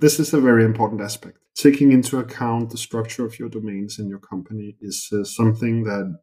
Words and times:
this 0.00 0.20
is 0.20 0.32
a 0.32 0.40
very 0.40 0.64
important 0.64 1.00
aspect. 1.00 1.38
Taking 1.54 1.92
into 1.92 2.18
account 2.18 2.70
the 2.70 2.78
structure 2.78 3.24
of 3.24 3.38
your 3.38 3.48
domains 3.48 3.98
in 3.98 4.08
your 4.08 4.20
company 4.20 4.76
is 4.80 5.08
uh, 5.12 5.24
something 5.24 5.84
that 5.84 6.18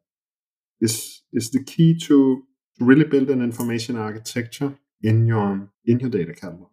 is 0.80 1.22
is 1.32 1.50
the 1.50 1.62
key 1.62 1.96
to 2.06 2.42
really 2.80 3.04
build 3.04 3.30
an 3.30 3.42
information 3.42 3.96
architecture 3.96 4.78
in 5.02 5.26
your 5.26 5.70
in 5.84 6.00
your 6.00 6.10
data 6.10 6.32
catalog. 6.32 6.70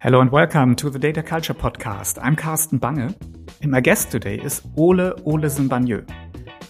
Hello 0.00 0.20
and 0.20 0.30
welcome 0.30 0.76
to 0.76 0.90
the 0.90 0.98
Data 0.98 1.22
Culture 1.22 1.54
Podcast. 1.54 2.18
I'm 2.20 2.36
Carsten 2.36 2.76
Bange, 2.76 3.14
and 3.62 3.70
my 3.70 3.80
guest 3.80 4.10
today 4.10 4.34
is 4.34 4.60
Ole 4.76 5.14
Olesen 5.24 5.70
Bagneux, 5.70 6.06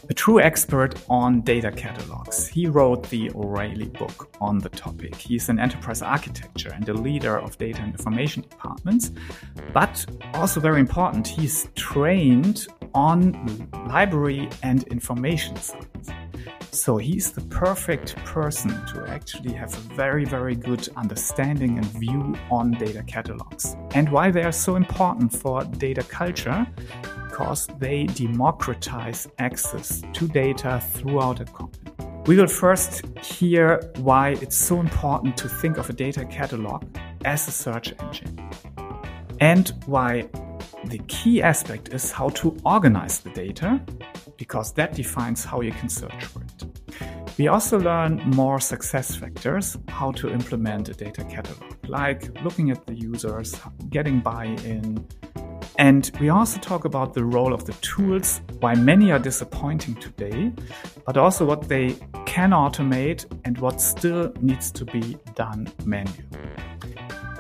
a 0.09 0.15
true 0.15 0.41
expert 0.41 0.95
on 1.09 1.41
data 1.41 1.73
catalogs. 1.73 2.47
He 2.47 2.67
wrote 2.67 3.09
the 3.11 3.31
O'Reilly 3.35 3.89
book 3.89 4.29
on 4.41 4.59
the 4.59 4.69
topic. 4.69 5.15
He's 5.15 5.49
an 5.49 5.59
enterprise 5.59 6.03
architecture 6.03 6.71
and 6.73 6.89
a 6.89 6.95
leader 6.95 7.39
of 7.39 7.59
data 7.59 7.83
and 7.83 7.93
information 7.93 8.43
departments, 8.43 9.11
but 9.73 10.07
also 10.35 10.61
very 10.61 10.81
important, 10.81 11.27
he's 11.27 11.69
trained 11.75 12.67
on 12.95 13.69
library 13.89 14.49
and 14.63 14.85
information 14.85 15.57
science. 15.57 16.11
So 16.71 16.99
he's 16.99 17.33
the 17.33 17.41
perfect 17.43 18.17
person 18.17 18.71
to 18.89 19.07
actually 19.09 19.55
have 19.55 19.73
a 19.73 19.95
very, 19.95 20.25
very 20.25 20.55
good 20.55 20.89
understanding 20.97 21.79
and 21.79 21.87
view 21.87 22.35
on 22.51 22.73
data 22.73 23.03
catalogs 23.03 23.77
and 23.95 24.11
why 24.11 24.31
they 24.31 24.43
are 24.43 24.53
so 24.53 24.77
important 24.77 25.33
for 25.33 25.65
data 25.65 26.03
culture 26.03 26.67
because 27.37 27.67
they 27.79 28.05
democratize 28.05 29.29
access 29.39 30.03
to 30.15 30.27
data 30.27 30.83
throughout 30.95 31.39
a 31.39 31.45
company. 31.45 31.93
We 32.25 32.37
will 32.37 32.47
first 32.47 33.05
hear 33.19 33.83
why 33.99 34.31
it's 34.41 34.57
so 34.57 34.81
important 34.81 35.37
to 35.37 35.49
think 35.49 35.77
of 35.77 35.91
a 35.91 35.93
data 35.93 36.25
catalog 36.25 36.85
as 37.27 37.47
a 37.47 37.51
search 37.51 37.93
engine 38.01 38.41
and 39.39 39.71
why 39.85 40.31
the 40.87 40.99
key 41.09 41.43
aspect 41.43 41.93
is 41.93 42.11
how 42.11 42.31
to 42.41 42.57
organize 42.65 43.21
the 43.21 43.29
data 43.31 43.83
because 44.39 44.73
that 44.73 44.95
defines 44.95 45.45
how 45.45 45.61
you 45.61 45.73
can 45.73 45.91
search 45.91 46.25
for 46.25 46.41
it. 46.41 46.65
We 47.37 47.49
also 47.49 47.79
learn 47.79 48.17
more 48.35 48.61
success 48.61 49.15
factors, 49.15 49.77
how 49.89 50.13
to 50.13 50.31
implement 50.31 50.89
a 50.89 50.95
data 50.95 51.23
catalog, 51.25 51.75
like 51.87 52.43
looking 52.43 52.71
at 52.71 52.87
the 52.87 52.95
users, 52.95 53.55
getting 53.91 54.21
buy-in, 54.21 55.07
and 55.79 56.11
we 56.21 56.29
also 56.29 56.59
talk 56.61 56.85
about 56.85 57.15
the 57.15 57.25
role 57.25 57.53
of 57.53 57.65
the 57.65 57.73
tools, 57.75 58.41
why 58.61 58.75
many 58.75 59.11
are 59.13 59.19
disappointing 59.19 59.95
today, 59.97 60.53
but 61.05 61.17
also 61.17 61.45
what 61.45 61.69
they 61.69 61.97
can 62.25 62.51
automate 62.51 63.25
and 63.45 63.59
what 63.59 63.81
still 63.81 64.33
needs 64.41 64.71
to 64.73 64.85
be 64.85 65.17
done 65.35 65.69
manually. 65.85 66.25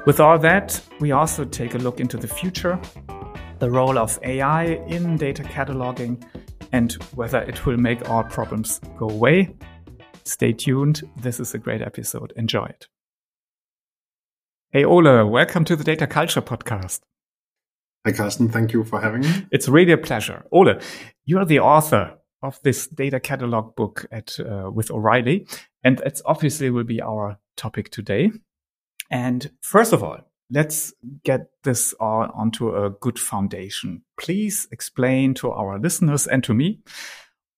With 0.06 0.20
all 0.20 0.38
that, 0.38 0.80
we 1.00 1.12
also 1.12 1.44
take 1.44 1.74
a 1.74 1.78
look 1.78 2.00
into 2.00 2.16
the 2.16 2.28
future, 2.28 2.80
the 3.58 3.70
role 3.70 3.98
of 3.98 4.18
AI 4.22 4.64
in 4.86 5.16
data 5.16 5.42
cataloging, 5.42 6.22
and 6.72 6.92
whether 7.14 7.42
it 7.42 7.64
will 7.66 7.76
make 7.76 8.08
our 8.08 8.24
problems 8.24 8.80
go 8.98 9.08
away 9.08 9.54
Stay 10.26 10.52
tuned. 10.52 11.08
This 11.16 11.38
is 11.38 11.54
a 11.54 11.58
great 11.58 11.80
episode. 11.80 12.32
Enjoy 12.34 12.64
it. 12.64 12.88
Hey, 14.72 14.84
Ole, 14.84 15.24
welcome 15.24 15.64
to 15.64 15.76
the 15.76 15.84
Data 15.84 16.08
Culture 16.08 16.42
Podcast. 16.42 17.00
Hi, 18.06 18.12
Carsten. 18.12 18.48
Thank 18.48 18.72
you 18.72 18.84
for 18.84 19.00
having 19.00 19.22
me. 19.22 19.46
It's 19.50 19.68
really 19.68 19.90
a 19.90 19.98
pleasure. 19.98 20.44
Ole, 20.52 20.78
you're 21.24 21.44
the 21.44 21.58
author 21.58 22.16
of 22.40 22.60
this 22.62 22.86
data 22.86 23.18
catalog 23.18 23.74
book 23.74 24.06
at 24.12 24.38
uh, 24.38 24.70
with 24.70 24.92
O'Reilly, 24.92 25.48
and 25.82 26.00
it's 26.06 26.22
obviously 26.24 26.70
will 26.70 26.84
be 26.84 27.02
our 27.02 27.36
topic 27.56 27.90
today. 27.90 28.30
And 29.10 29.50
first 29.60 29.92
of 29.92 30.04
all, 30.04 30.20
let's 30.52 30.94
get 31.24 31.48
this 31.64 31.94
all 31.94 32.30
onto 32.32 32.76
a 32.76 32.90
good 32.90 33.18
foundation. 33.18 34.02
Please 34.20 34.68
explain 34.70 35.34
to 35.34 35.50
our 35.50 35.76
listeners 35.76 36.28
and 36.28 36.44
to 36.44 36.54
me 36.54 36.82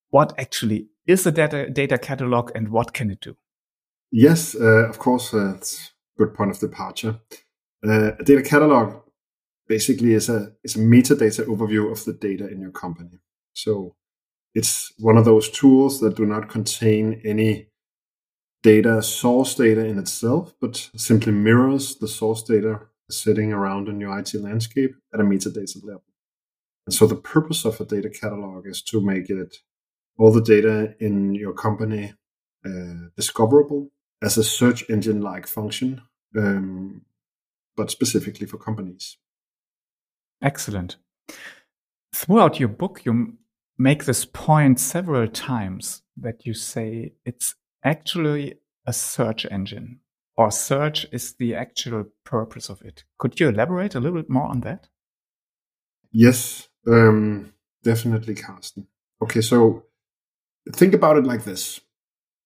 what 0.09 0.33
actually 0.39 0.87
is 1.07 1.27
a 1.27 1.31
data, 1.31 1.69
data 1.69 1.99
catalog 1.99 2.53
and 2.55 2.71
what 2.71 2.95
can 2.95 3.11
it 3.11 3.21
do? 3.21 3.37
Yes, 4.11 4.55
uh, 4.55 4.89
of 4.89 4.99
course, 4.99 5.35
uh, 5.35 5.57
it's 5.57 5.93
a 6.17 6.25
good 6.25 6.33
point 6.33 6.53
of 6.53 6.59
departure. 6.59 7.21
Uh, 7.87 8.13
a 8.19 8.25
data 8.25 8.43
catalog 8.43 9.03
basically 9.69 10.15
is 10.15 10.29
a, 10.29 10.53
is 10.65 10.77
a 10.77 10.81
metadata 10.81 11.45
overview 11.47 11.91
of 11.93 12.05
the 12.05 12.13
data 12.13 12.49
in 12.49 12.61
your 12.61 12.71
company. 12.71 13.19
So 13.53 13.95
it's 14.55 14.93
one 14.99 15.17
of 15.17 15.25
those 15.25 15.51
tools 15.51 16.01
that 16.01 16.17
do 16.17 16.25
not 16.27 16.49
contain 16.49 17.21
any 17.25 17.69
data 18.63 19.03
source 19.03 19.55
data 19.55 19.85
in 19.85 19.99
itself, 19.99 20.55
but 20.61 20.91
simply 20.97 21.33
mirrors 21.33 21.97
the 21.97 22.09
source 22.09 22.43
data 22.43 22.81
sitting 23.11 23.53
around 23.53 23.89
in 23.89 24.01
your 24.01 24.19
IT 24.19 24.35
landscape 24.35 24.95
at 25.15 25.21
a 25.21 25.23
metadata 25.23 25.85
level. 25.85 26.03
And 26.87 26.95
so 26.95 27.07
the 27.07 27.17
purpose 27.17 27.65
of 27.65 27.81
a 27.81 27.85
data 27.85 28.11
catalog 28.11 28.67
is 28.67 28.83
to 28.83 29.01
make 29.01 29.31
it 29.31 29.59
all 30.19 30.33
the 30.33 30.43
data 30.43 30.95
in 30.99 31.35
your 31.35 31.53
company 31.53 32.15
uh, 32.65 33.09
discoverable 33.17 33.91
as 34.23 34.37
a 34.37 34.45
search 34.45 34.89
engine 34.91 35.21
like 35.21 35.47
function, 35.47 36.03
um, 36.37 37.03
but 37.77 37.91
specifically 37.91 38.47
for 38.47 38.59
companies. 38.59 39.17
Excellent. 40.43 40.97
Throughout 42.15 42.59
your 42.59 42.69
book, 42.69 43.03
you 43.05 43.39
make 43.79 44.05
this 44.05 44.25
point 44.25 44.81
several 44.81 45.29
times 45.29 46.03
that 46.17 46.47
you 46.47 46.55
say 46.55 47.13
it's 47.25 47.55
actually 47.85 48.55
a 48.87 48.93
search 48.93 49.47
engine 49.51 50.01
or 50.37 50.51
search 50.51 51.07
is 51.13 51.35
the 51.35 51.55
actual 51.55 52.07
purpose 52.25 52.69
of 52.69 52.83
it. 52.83 53.05
Could 53.19 53.39
you 53.41 53.49
elaborate 53.49 53.95
a 53.95 54.01
little 54.01 54.19
bit 54.21 54.31
more 54.31 54.47
on 54.49 54.61
that? 54.61 54.89
Yes, 56.13 56.69
um, 56.87 57.53
definitely, 57.83 58.35
Carsten. 58.35 58.87
Okay, 59.21 59.41
so 59.41 59.85
think 60.73 60.95
about 60.95 61.17
it 61.17 61.25
like 61.25 61.45
this 61.45 61.81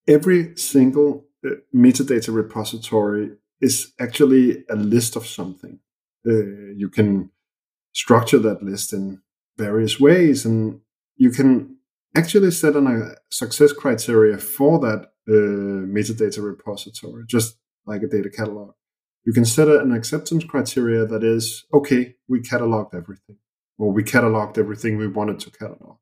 every 0.09 0.57
single 0.57 1.25
uh, 1.47 1.51
metadata 1.75 2.35
repository 2.35 3.31
is 3.61 3.93
actually 4.01 4.65
a 4.69 4.75
list 4.75 5.17
of 5.17 5.27
something. 5.27 5.79
Uh, 6.27 6.73
you 6.77 6.89
can 6.89 7.31
structure 7.93 8.39
that 8.39 8.63
list 8.63 8.93
in 8.93 9.21
various 9.57 10.01
ways, 10.01 10.45
and 10.45 10.81
you 11.17 11.31
can 11.31 11.77
actually 12.15 12.51
set 12.51 12.77
on 12.77 12.87
a 12.87 13.15
success 13.31 13.73
criteria 13.73 14.39
for 14.39 14.79
that 14.81 15.13
uh, 15.29 15.87
metadata 15.87 16.43
repository, 16.43 17.25
just 17.27 17.59
like 17.87 18.03
a 18.03 18.09
data 18.09 18.31
catalog. 18.31 18.73
You 19.25 19.33
can 19.33 19.45
set 19.45 19.69
an 19.69 19.93
acceptance 19.93 20.45
criteria 20.45 21.07
that 21.07 21.23
is 21.23 21.65
okay, 21.73 22.17
we 22.29 22.41
cataloged 22.41 22.95
everything, 22.95 23.37
or 23.79 23.93
we 23.93 24.03
cataloged 24.03 24.59
everything 24.59 24.97
we 24.97 25.07
wanted 25.07 25.39
to 25.41 25.51
catalog. 25.51 25.97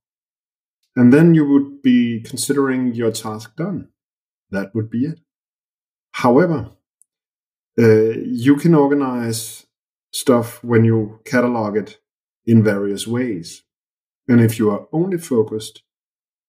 And 0.97 1.12
then 1.12 1.34
you 1.34 1.47
would 1.47 1.83
be 1.83 2.21
considering 2.23 2.95
your 2.95 3.12
task 3.12 3.56
done. 3.56 3.89
That 4.50 4.75
would 4.75 4.91
be 4.91 5.05
it. 5.05 5.21
However, 6.12 6.71
uh, 7.79 7.84
you 7.84 8.56
can 8.56 8.75
organize 8.75 9.67
stuff 10.12 10.62
when 10.65 10.84
you 10.84 11.21
catalog 11.25 11.76
it 11.76 11.98
in 12.47 12.62
various 12.62 13.06
ways. 13.06 13.62
And 14.28 14.41
if 14.41 14.59
you 14.59 14.71
are 14.71 14.87
only 14.93 15.19
focused 15.19 15.82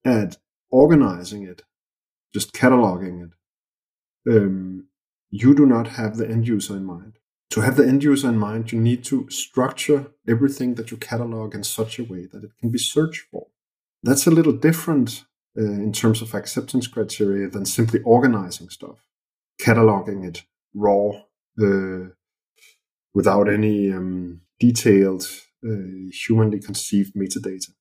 at 0.05 0.37
organizing 0.69 1.43
it, 1.43 1.63
just 2.33 2.53
cataloging 2.53 3.23
it, 3.25 3.31
um, 4.31 4.87
you 5.29 5.55
do 5.55 5.65
not 5.65 5.87
have 5.89 6.17
the 6.17 6.27
end 6.27 6.47
user 6.47 6.75
in 6.75 6.85
mind. 6.85 7.13
To 7.51 7.61
have 7.61 7.75
the 7.75 7.87
end 7.87 8.03
user 8.03 8.29
in 8.29 8.37
mind, 8.37 8.71
you 8.71 8.79
need 8.79 9.03
to 9.05 9.29
structure 9.29 10.11
everything 10.27 10.75
that 10.75 10.89
you 10.91 10.97
catalog 10.97 11.53
in 11.53 11.63
such 11.63 11.99
a 11.99 12.03
way 12.03 12.25
that 12.31 12.43
it 12.43 12.51
can 12.59 12.69
be 12.69 12.79
searched 12.79 13.25
for. 13.29 13.47
That's 14.03 14.25
a 14.25 14.31
little 14.31 14.53
different 14.53 15.25
uh, 15.57 15.63
in 15.63 15.91
terms 15.91 16.21
of 16.21 16.33
acceptance 16.33 16.87
criteria 16.87 17.49
than 17.49 17.65
simply 17.65 17.99
organizing 18.03 18.69
stuff, 18.69 19.05
cataloging 19.61 20.25
it 20.25 20.43
raw 20.73 21.09
uh, 21.61 22.13
without 23.13 23.49
any 23.49 23.91
um, 23.91 24.41
detailed, 24.59 25.27
uh, 25.65 26.09
humanly 26.11 26.59
conceived 26.59 27.13
metadata. 27.15 27.71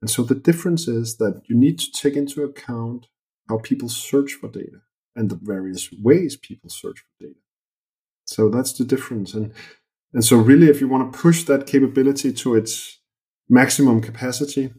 And 0.00 0.10
so 0.10 0.22
the 0.22 0.34
difference 0.34 0.88
is 0.88 1.16
that 1.18 1.42
you 1.48 1.56
need 1.56 1.78
to 1.78 1.92
take 1.92 2.16
into 2.16 2.42
account 2.42 3.06
how 3.48 3.58
people 3.58 3.88
search 3.88 4.32
for 4.32 4.48
data 4.48 4.82
and 5.14 5.30
the 5.30 5.38
various 5.40 5.90
ways 6.02 6.36
people 6.36 6.70
search 6.70 6.98
for 7.00 7.26
data. 7.26 7.40
So 8.24 8.48
that's 8.48 8.72
the 8.72 8.84
difference. 8.84 9.34
And 9.34 9.52
and 10.12 10.24
so 10.24 10.36
really 10.36 10.68
if 10.68 10.80
you 10.80 10.88
want 10.88 11.12
to 11.12 11.18
push 11.18 11.44
that 11.44 11.66
capability 11.66 12.32
to 12.32 12.54
its 12.54 13.00
maximum 13.48 14.00
capacity, 14.00 14.72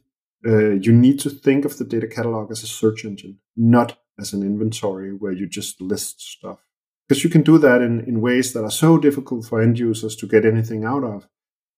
uh, 0.45 0.71
you 0.71 0.91
need 0.91 1.19
to 1.21 1.29
think 1.29 1.65
of 1.65 1.77
the 1.77 1.85
data 1.85 2.07
catalog 2.07 2.51
as 2.51 2.63
a 2.63 2.67
search 2.67 3.05
engine, 3.05 3.39
not 3.55 3.97
as 4.19 4.33
an 4.33 4.43
inventory 4.43 5.11
where 5.11 5.31
you 5.31 5.47
just 5.47 5.81
list 5.81 6.21
stuff. 6.21 6.59
Because 7.07 7.23
you 7.23 7.29
can 7.29 7.41
do 7.41 7.57
that 7.57 7.81
in, 7.81 8.01
in 8.01 8.21
ways 8.21 8.53
that 8.53 8.63
are 8.63 8.71
so 8.71 8.97
difficult 8.97 9.45
for 9.45 9.61
end 9.61 9.77
users 9.77 10.15
to 10.15 10.27
get 10.27 10.45
anything 10.45 10.85
out 10.85 11.03
of 11.03 11.27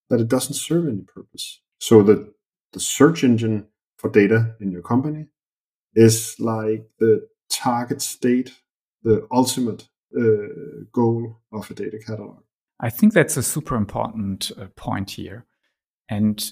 that 0.09 0.21
it 0.21 0.27
doesn't 0.27 0.53
serve 0.53 0.87
any 0.87 1.01
purpose. 1.01 1.61
So 1.79 2.03
the, 2.03 2.33
the 2.73 2.79
search 2.79 3.23
engine 3.23 3.67
for 3.97 4.09
data 4.09 4.55
in 4.59 4.71
your 4.71 4.81
company 4.81 5.27
is 5.95 6.35
like 6.39 6.87
the 6.99 7.27
target 7.49 8.01
state, 8.01 8.51
the 9.03 9.27
ultimate 9.31 9.87
uh, 10.17 10.83
goal 10.91 11.39
of 11.51 11.69
a 11.71 11.73
data 11.73 11.97
catalog. 11.97 12.43
I 12.79 12.89
think 12.89 13.13
that's 13.13 13.37
a 13.37 13.43
super 13.43 13.75
important 13.75 14.51
uh, 14.59 14.67
point 14.75 15.11
here. 15.11 15.45
And 16.09 16.51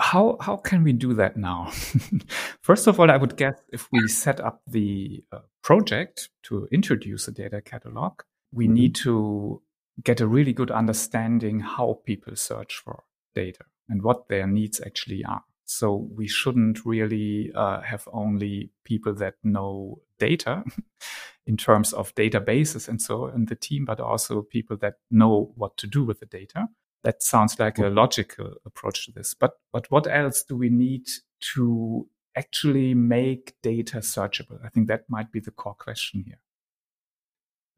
how 0.00 0.36
how 0.40 0.56
can 0.56 0.82
we 0.84 0.92
do 0.92 1.14
that 1.14 1.36
now? 1.36 1.70
First 2.62 2.86
of 2.86 3.00
all, 3.00 3.10
I 3.10 3.16
would 3.16 3.36
guess 3.36 3.58
if 3.72 3.88
we 3.90 4.06
set 4.08 4.40
up 4.40 4.62
the 4.66 5.24
uh, 5.32 5.40
project 5.62 6.28
to 6.44 6.68
introduce 6.70 7.28
a 7.28 7.32
data 7.32 7.60
catalog, 7.60 8.20
we 8.52 8.66
mm-hmm. 8.66 8.74
need 8.74 8.94
to 8.96 9.62
get 10.04 10.20
a 10.20 10.26
really 10.26 10.52
good 10.52 10.70
understanding 10.70 11.60
how 11.60 12.00
people 12.04 12.36
search 12.36 12.76
for 12.76 13.04
data 13.34 13.64
and 13.88 14.02
what 14.02 14.28
their 14.28 14.46
needs 14.46 14.80
actually 14.84 15.24
are. 15.24 15.44
So 15.64 16.08
we 16.14 16.28
shouldn't 16.28 16.84
really 16.84 17.52
uh, 17.54 17.82
have 17.82 18.08
only 18.12 18.70
people 18.84 19.14
that 19.16 19.34
know 19.44 20.00
data 20.18 20.64
in 21.46 21.56
terms 21.56 21.92
of 21.92 22.14
databases 22.14 22.88
and 22.88 23.00
so 23.00 23.26
in 23.26 23.46
the 23.46 23.54
team, 23.54 23.84
but 23.84 24.00
also 24.00 24.42
people 24.42 24.76
that 24.78 24.94
know 25.10 25.52
what 25.56 25.76
to 25.78 25.86
do 25.86 26.04
with 26.04 26.20
the 26.20 26.26
data. 26.26 26.68
That 27.04 27.22
sounds 27.22 27.58
like 27.58 27.78
a 27.78 27.88
logical 27.88 28.54
approach 28.66 29.06
to 29.06 29.12
this. 29.12 29.34
But 29.34 29.52
but 29.72 29.90
what 29.90 30.06
else 30.06 30.42
do 30.42 30.56
we 30.56 30.68
need 30.68 31.06
to 31.54 32.08
actually 32.36 32.94
make 32.94 33.54
data 33.62 33.98
searchable? 33.98 34.58
I 34.64 34.68
think 34.68 34.88
that 34.88 35.04
might 35.08 35.32
be 35.32 35.40
the 35.40 35.50
core 35.50 35.74
question 35.74 36.24
here. 36.26 36.40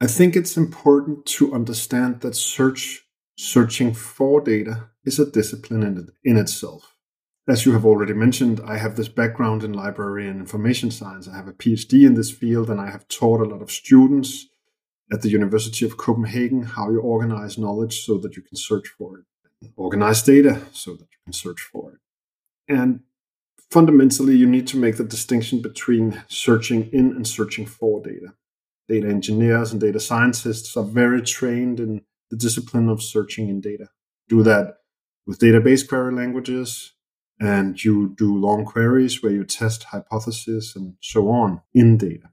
I 0.01 0.07
think 0.07 0.35
it's 0.35 0.57
important 0.57 1.27
to 1.27 1.53
understand 1.53 2.21
that 2.21 2.35
search 2.35 3.07
searching 3.37 3.95
for 3.95 4.41
data 4.41 4.91
is 5.05 5.19
a 5.19 5.31
discipline 5.31 5.83
in, 5.83 6.09
in 6.25 6.37
itself. 6.37 6.97
As 7.49 7.65
you 7.65 7.73
have 7.73 7.87
already 7.87 8.13
mentioned, 8.13 8.61
I 8.65 8.77
have 8.77 8.97
this 8.97 9.09
background 9.09 9.65
in 9.65 9.73
library 9.73 10.29
and 10.29 10.41
information 10.41 10.91
science. 10.91 11.27
I 11.27 11.37
have 11.37 11.49
a 11.49 11.53
PhD 11.53 12.07
in 12.07 12.15
this 12.15 12.31
field, 12.31 12.71
and 12.71 12.81
I 12.81 12.91
have 12.91 13.09
taught 13.09 13.41
a 13.41 13.45
lot 13.45 13.63
of 13.63 13.71
students 13.71 14.47
at 15.13 15.23
the 15.23 15.29
University 15.29 15.85
of 15.85 15.97
Copenhagen 15.97 16.63
how 16.63 16.91
you 16.91 17.01
organize 17.01 17.59
knowledge 17.59 18.05
so 18.05 18.19
that 18.19 18.37
you 18.37 18.43
can 18.43 18.57
search 18.57 18.89
for 18.89 19.19
it, 19.19 19.25
organize 19.77 20.23
data 20.23 20.63
so 20.73 20.93
that 20.93 21.09
you 21.11 21.19
can 21.25 21.33
search 21.33 21.61
for 21.61 21.93
it. 21.93 21.99
And 22.69 23.01
fundamentally, 23.71 24.37
you 24.37 24.47
need 24.47 24.67
to 24.69 24.77
make 24.77 24.97
the 24.97 25.05
distinction 25.05 25.61
between 25.61 26.23
searching 26.29 26.91
in 26.93 27.13
and 27.13 27.27
searching 27.27 27.67
for 27.67 28.01
data. 28.01 28.35
Data 28.89 29.09
engineers 29.09 29.73
and 29.73 29.81
data 29.81 30.01
scientists 30.01 30.77
are 30.77 30.85
very 30.85 31.23
trained 31.23 31.79
in 31.81 32.03
the 32.31 32.37
discipline 32.37 32.89
of 32.89 33.03
searching 33.03 33.49
in 33.49 33.61
data. 33.61 33.89
Do 34.29 34.43
that 34.45 34.79
with 35.27 35.39
database 35.39 35.87
query 35.87 36.13
languages, 36.15 36.93
and 37.41 37.83
you 37.83 38.15
do 38.17 38.37
long 38.37 38.65
queries 38.65 39.23
where 39.23 39.33
you 39.33 39.45
test 39.45 39.85
hypotheses 39.85 40.75
and 40.77 40.95
so 41.01 41.29
on 41.31 41.63
in 41.75 41.97
data. 41.97 42.31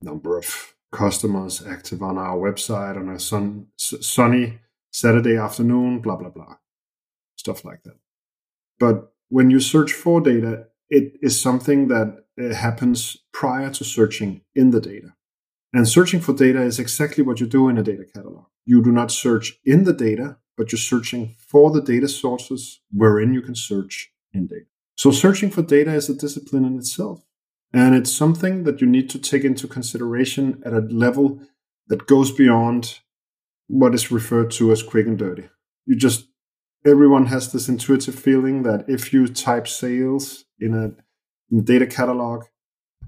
Number 0.00 0.36
of 0.38 0.71
customers 0.92 1.66
active 1.66 2.02
on 2.02 2.18
our 2.18 2.36
website 2.36 2.96
on 2.96 3.08
a 3.08 3.18
sun, 3.18 3.66
sunny 3.76 4.60
Saturday 4.92 5.36
afternoon, 5.36 6.00
blah, 6.00 6.16
blah, 6.16 6.28
blah. 6.28 6.56
Stuff 7.36 7.64
like 7.64 7.82
that. 7.84 7.96
But 8.78 9.12
when 9.28 9.50
you 9.50 9.58
search 9.58 9.92
for 9.92 10.20
data, 10.20 10.66
it 10.90 11.14
is 11.22 11.40
something 11.40 11.88
that 11.88 12.24
uh, 12.40 12.54
happens 12.54 13.16
prior 13.32 13.70
to 13.70 13.84
searching 13.84 14.42
in 14.54 14.70
the 14.70 14.80
data. 14.80 15.14
And 15.72 15.88
searching 15.88 16.20
for 16.20 16.34
data 16.34 16.60
is 16.60 16.78
exactly 16.78 17.24
what 17.24 17.40
you 17.40 17.46
do 17.46 17.68
in 17.68 17.78
a 17.78 17.82
data 17.82 18.04
catalog. 18.04 18.44
You 18.66 18.82
do 18.82 18.92
not 18.92 19.10
search 19.10 19.58
in 19.64 19.84
the 19.84 19.94
data, 19.94 20.36
but 20.56 20.70
you're 20.70 20.78
searching 20.78 21.34
for 21.38 21.70
the 21.70 21.80
data 21.80 22.08
sources 22.08 22.80
wherein 22.92 23.32
you 23.32 23.40
can 23.40 23.54
search 23.54 24.12
in 24.34 24.46
data. 24.46 24.66
So 24.96 25.10
searching 25.10 25.50
for 25.50 25.62
data 25.62 25.94
is 25.94 26.10
a 26.10 26.14
discipline 26.14 26.66
in 26.66 26.76
itself. 26.76 27.24
And 27.72 27.94
it's 27.94 28.12
something 28.12 28.64
that 28.64 28.80
you 28.80 28.86
need 28.86 29.08
to 29.10 29.18
take 29.18 29.44
into 29.44 29.66
consideration 29.66 30.62
at 30.64 30.74
a 30.74 30.80
level 30.80 31.40
that 31.88 32.06
goes 32.06 32.30
beyond 32.30 33.00
what 33.66 33.94
is 33.94 34.10
referred 34.10 34.50
to 34.52 34.72
as 34.72 34.82
quick 34.82 35.06
and 35.06 35.18
dirty. 35.18 35.48
You 35.86 35.96
just, 35.96 36.26
everyone 36.84 37.26
has 37.26 37.52
this 37.52 37.68
intuitive 37.68 38.14
feeling 38.14 38.62
that 38.64 38.84
if 38.88 39.12
you 39.12 39.26
type 39.26 39.66
sales 39.66 40.44
in 40.60 40.74
a, 40.74 40.92
in 41.50 41.64
data 41.64 41.86
catalog, 41.86 42.44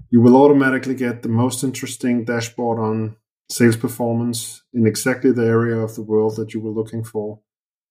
you 0.09 0.21
will 0.21 0.35
automatically 0.35 0.95
get 0.95 1.21
the 1.21 1.29
most 1.29 1.63
interesting 1.63 2.25
dashboard 2.25 2.79
on 2.79 3.17
sales 3.49 3.77
performance 3.77 4.63
in 4.73 4.87
exactly 4.87 5.31
the 5.31 5.45
area 5.45 5.77
of 5.77 5.95
the 5.95 6.01
world 6.01 6.35
that 6.37 6.53
you 6.53 6.59
were 6.59 6.71
looking 6.71 7.03
for 7.03 7.39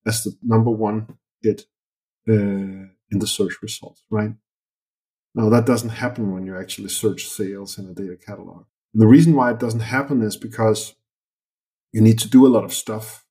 as 0.07 0.25
the 0.25 0.37
number 0.43 0.71
one 0.71 1.19
hit 1.43 1.63
uh, 2.29 2.33
in 2.33 3.19
the 3.19 3.27
search 3.27 3.63
results, 3.63 4.03
right? 4.11 4.33
Now, 5.35 5.49
that 5.49 5.67
doesn't 5.67 5.91
happen 5.91 6.33
when 6.33 6.47
you 6.47 6.57
actually 6.57 6.89
search 6.89 7.27
sales 7.27 7.79
in 7.79 7.89
a 7.89 7.95
data 7.95 8.17
catalog. 8.17 8.67
And 8.93 9.03
the 9.03 9.09
reason 9.09 9.35
why 9.35 9.51
it 9.51 9.59
doesn't 9.59 9.81
happen 9.81 10.23
is 10.23 10.37
because 10.37 10.95
you 11.93 12.01
need 12.01 12.19
to 12.21 12.29
do 12.29 12.47
a 12.47 12.55
lot 12.55 12.65
of 12.65 12.73
stuff 12.73 13.25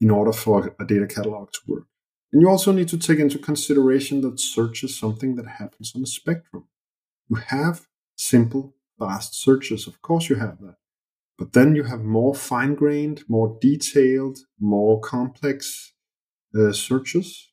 in 0.00 0.10
order 0.10 0.32
for 0.32 0.74
a 0.80 0.86
data 0.86 1.06
catalog 1.06 1.50
to 1.52 1.60
work. 1.66 1.86
And 2.32 2.42
you 2.42 2.48
also 2.48 2.72
need 2.72 2.88
to 2.88 2.98
take 2.98 3.18
into 3.18 3.38
consideration 3.38 4.20
that 4.20 4.38
search 4.38 4.84
is 4.84 4.96
something 4.96 5.36
that 5.36 5.46
happens 5.46 5.92
on 5.96 6.02
a 6.02 6.06
spectrum. 6.06 6.64
You 7.28 7.36
have 7.36 7.86
simple, 8.16 8.74
fast 8.98 9.34
searches. 9.34 9.86
Of 9.86 10.02
course, 10.02 10.28
you 10.28 10.36
have 10.36 10.60
that. 10.60 10.76
But 11.38 11.52
then 11.52 11.74
you 11.74 11.84
have 11.84 12.00
more 12.00 12.34
fine 12.34 12.74
grained, 12.74 13.22
more 13.28 13.56
detailed, 13.60 14.38
more 14.60 15.00
complex 15.00 15.92
uh, 16.58 16.72
searches 16.72 17.48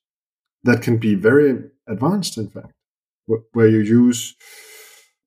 that 0.63 0.81
can 0.81 0.97
be 0.97 1.13
very 1.13 1.69
advanced, 1.87 2.37
in 2.37 2.49
fact, 2.49 2.73
where 3.25 3.67
you 3.67 3.79
use 3.79 4.35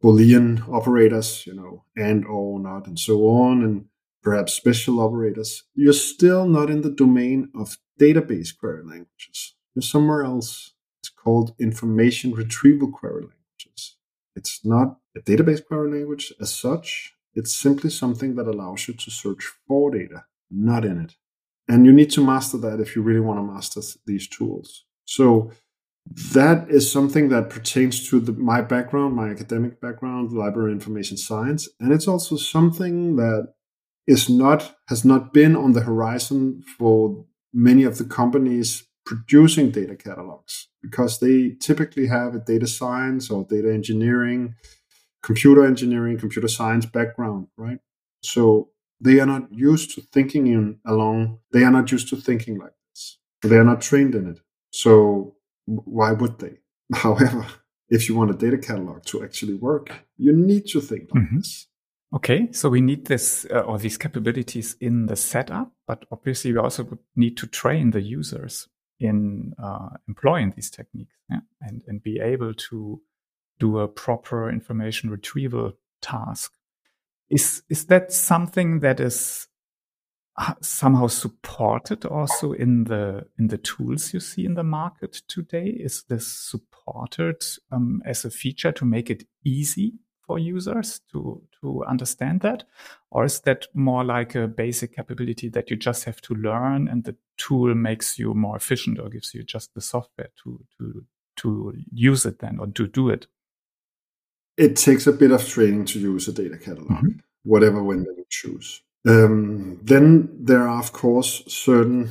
Boolean 0.02 0.68
operators, 0.68 1.46
you 1.46 1.54
know, 1.54 1.84
and 1.96 2.24
or 2.24 2.60
not, 2.60 2.86
and 2.86 2.98
so 2.98 3.28
on, 3.28 3.64
and 3.64 3.86
perhaps 4.22 4.52
special 4.52 5.00
operators. 5.00 5.64
You're 5.74 5.92
still 5.92 6.46
not 6.46 6.70
in 6.70 6.82
the 6.82 6.90
domain 6.90 7.50
of 7.54 7.78
database 8.00 8.56
query 8.56 8.84
languages. 8.84 9.54
You're 9.74 9.82
somewhere 9.82 10.22
else. 10.22 10.72
It's 11.00 11.08
called 11.08 11.54
information 11.58 12.32
retrieval 12.32 12.90
query 12.92 13.22
languages. 13.22 13.96
It's 14.36 14.64
not 14.64 14.98
a 15.16 15.20
database 15.20 15.64
query 15.64 15.90
language 15.90 16.32
as 16.40 16.54
such. 16.54 17.14
It's 17.34 17.56
simply 17.56 17.90
something 17.90 18.36
that 18.36 18.46
allows 18.46 18.88
you 18.88 18.94
to 18.94 19.10
search 19.10 19.52
for 19.66 19.90
data, 19.90 20.24
not 20.50 20.84
in 20.84 21.00
it. 21.00 21.16
And 21.68 21.84
you 21.84 21.92
need 21.92 22.10
to 22.12 22.24
master 22.24 22.56
that 22.58 22.80
if 22.80 22.96
you 22.96 23.02
really 23.02 23.20
want 23.20 23.38
to 23.38 23.52
master 23.52 23.80
these 24.06 24.28
tools. 24.28 24.84
So 25.04 25.52
that 26.32 26.70
is 26.70 26.90
something 26.90 27.28
that 27.28 27.50
pertains 27.50 28.08
to 28.08 28.20
the, 28.20 28.32
my 28.32 28.60
background, 28.60 29.14
my 29.14 29.28
academic 29.28 29.80
background, 29.80 30.32
library 30.32 30.72
information 30.72 31.16
science. 31.16 31.68
And 31.80 31.92
it's 31.92 32.08
also 32.08 32.36
something 32.36 33.16
that 33.16 33.54
is 34.06 34.28
not, 34.28 34.76
has 34.88 35.04
not 35.04 35.32
been 35.32 35.54
on 35.54 35.72
the 35.72 35.82
horizon 35.82 36.62
for 36.78 37.24
many 37.52 37.84
of 37.84 37.98
the 37.98 38.04
companies 38.04 38.84
producing 39.04 39.70
data 39.70 39.96
catalogs 39.96 40.68
because 40.82 41.18
they 41.18 41.56
typically 41.60 42.06
have 42.06 42.34
a 42.34 42.40
data 42.40 42.66
science 42.66 43.30
or 43.30 43.44
data 43.44 43.72
engineering 43.72 44.54
computer 45.22 45.64
engineering, 45.66 46.18
computer 46.18 46.48
science 46.48 46.86
background, 46.86 47.48
right? 47.56 47.78
So 48.22 48.70
they 49.00 49.20
are 49.20 49.26
not 49.26 49.52
used 49.52 49.94
to 49.94 50.00
thinking 50.00 50.46
in 50.46 50.78
along, 50.86 51.38
they 51.52 51.64
are 51.64 51.70
not 51.70 51.90
used 51.92 52.08
to 52.10 52.16
thinking 52.16 52.58
like 52.58 52.72
this. 52.90 53.18
They 53.42 53.56
are 53.56 53.64
not 53.64 53.80
trained 53.80 54.14
in 54.14 54.28
it. 54.28 54.40
So 54.70 55.36
why 55.68 56.12
would 56.12 56.38
they? 56.38 56.58
However, 56.94 57.46
if 57.88 58.08
you 58.08 58.14
want 58.14 58.30
a 58.30 58.34
data 58.34 58.58
catalog 58.58 59.04
to 59.06 59.22
actually 59.22 59.54
work, 59.54 59.92
you 60.16 60.32
need 60.32 60.66
to 60.68 60.80
think 60.80 61.10
like 61.14 61.24
mm-hmm. 61.24 61.38
this. 61.38 61.66
Okay, 62.14 62.48
so 62.52 62.70
we 62.70 62.80
need 62.80 63.06
this 63.06 63.46
uh, 63.50 63.60
or 63.60 63.78
these 63.78 63.98
capabilities 63.98 64.76
in 64.80 65.06
the 65.06 65.16
setup, 65.16 65.72
but 65.86 66.06
obviously 66.10 66.52
we 66.52 66.58
also 66.58 66.84
would 66.84 67.00
need 67.16 67.36
to 67.36 67.46
train 67.46 67.90
the 67.90 68.00
users 68.00 68.66
in 68.98 69.52
uh, 69.62 69.90
employing 70.08 70.52
these 70.56 70.70
techniques 70.70 71.14
yeah? 71.30 71.40
and 71.60 71.82
and 71.86 72.02
be 72.02 72.18
able 72.18 72.54
to 72.54 73.00
do 73.58 73.78
a 73.78 73.88
proper 73.88 74.50
information 74.50 75.10
retrieval 75.10 75.72
task. 76.00 76.52
Is 77.28 77.62
is 77.68 77.86
that 77.86 78.10
something 78.10 78.80
that 78.80 79.00
is 79.00 79.47
somehow 80.60 81.06
supported 81.06 82.04
also 82.04 82.52
in 82.52 82.84
the 82.84 83.26
in 83.38 83.48
the 83.48 83.58
tools 83.58 84.12
you 84.14 84.20
see 84.20 84.44
in 84.44 84.54
the 84.54 84.64
market 84.64 85.22
today? 85.28 85.66
Is 85.66 86.04
this 86.08 86.26
supported 86.26 87.44
um, 87.72 88.02
as 88.04 88.24
a 88.24 88.30
feature 88.30 88.72
to 88.72 88.84
make 88.84 89.10
it 89.10 89.24
easy 89.44 89.94
for 90.20 90.38
users 90.38 91.00
to 91.12 91.42
to 91.60 91.84
understand 91.84 92.40
that, 92.42 92.64
or 93.10 93.24
is 93.24 93.40
that 93.40 93.66
more 93.74 94.04
like 94.04 94.34
a 94.34 94.46
basic 94.46 94.94
capability 94.94 95.48
that 95.48 95.70
you 95.70 95.76
just 95.76 96.04
have 96.04 96.20
to 96.22 96.34
learn 96.34 96.88
and 96.88 97.04
the 97.04 97.16
tool 97.36 97.74
makes 97.74 98.18
you 98.18 98.34
more 98.34 98.56
efficient 98.56 98.98
or 98.98 99.08
gives 99.08 99.34
you 99.34 99.42
just 99.42 99.74
the 99.74 99.80
software 99.80 100.30
to 100.44 100.64
to 100.78 101.04
to 101.36 101.74
use 101.92 102.26
it 102.26 102.38
then 102.38 102.58
or 102.58 102.66
to 102.66 102.86
do 102.86 103.08
it? 103.08 103.26
it 104.58 104.74
takes 104.74 105.06
a 105.06 105.12
bit 105.12 105.30
of 105.30 105.48
training 105.48 105.84
to 105.86 106.00
use 106.00 106.26
a 106.28 106.32
data 106.32 106.58
catalog, 106.58 106.90
mm-hmm. 106.90 107.18
whatever 107.44 107.80
vendor 107.80 108.12
you 108.16 108.24
choose. 108.28 108.82
Um, 109.08 109.80
then 109.82 110.28
there 110.38 110.68
are, 110.68 110.78
of 110.78 110.92
course, 110.92 111.42
certain, 111.46 112.10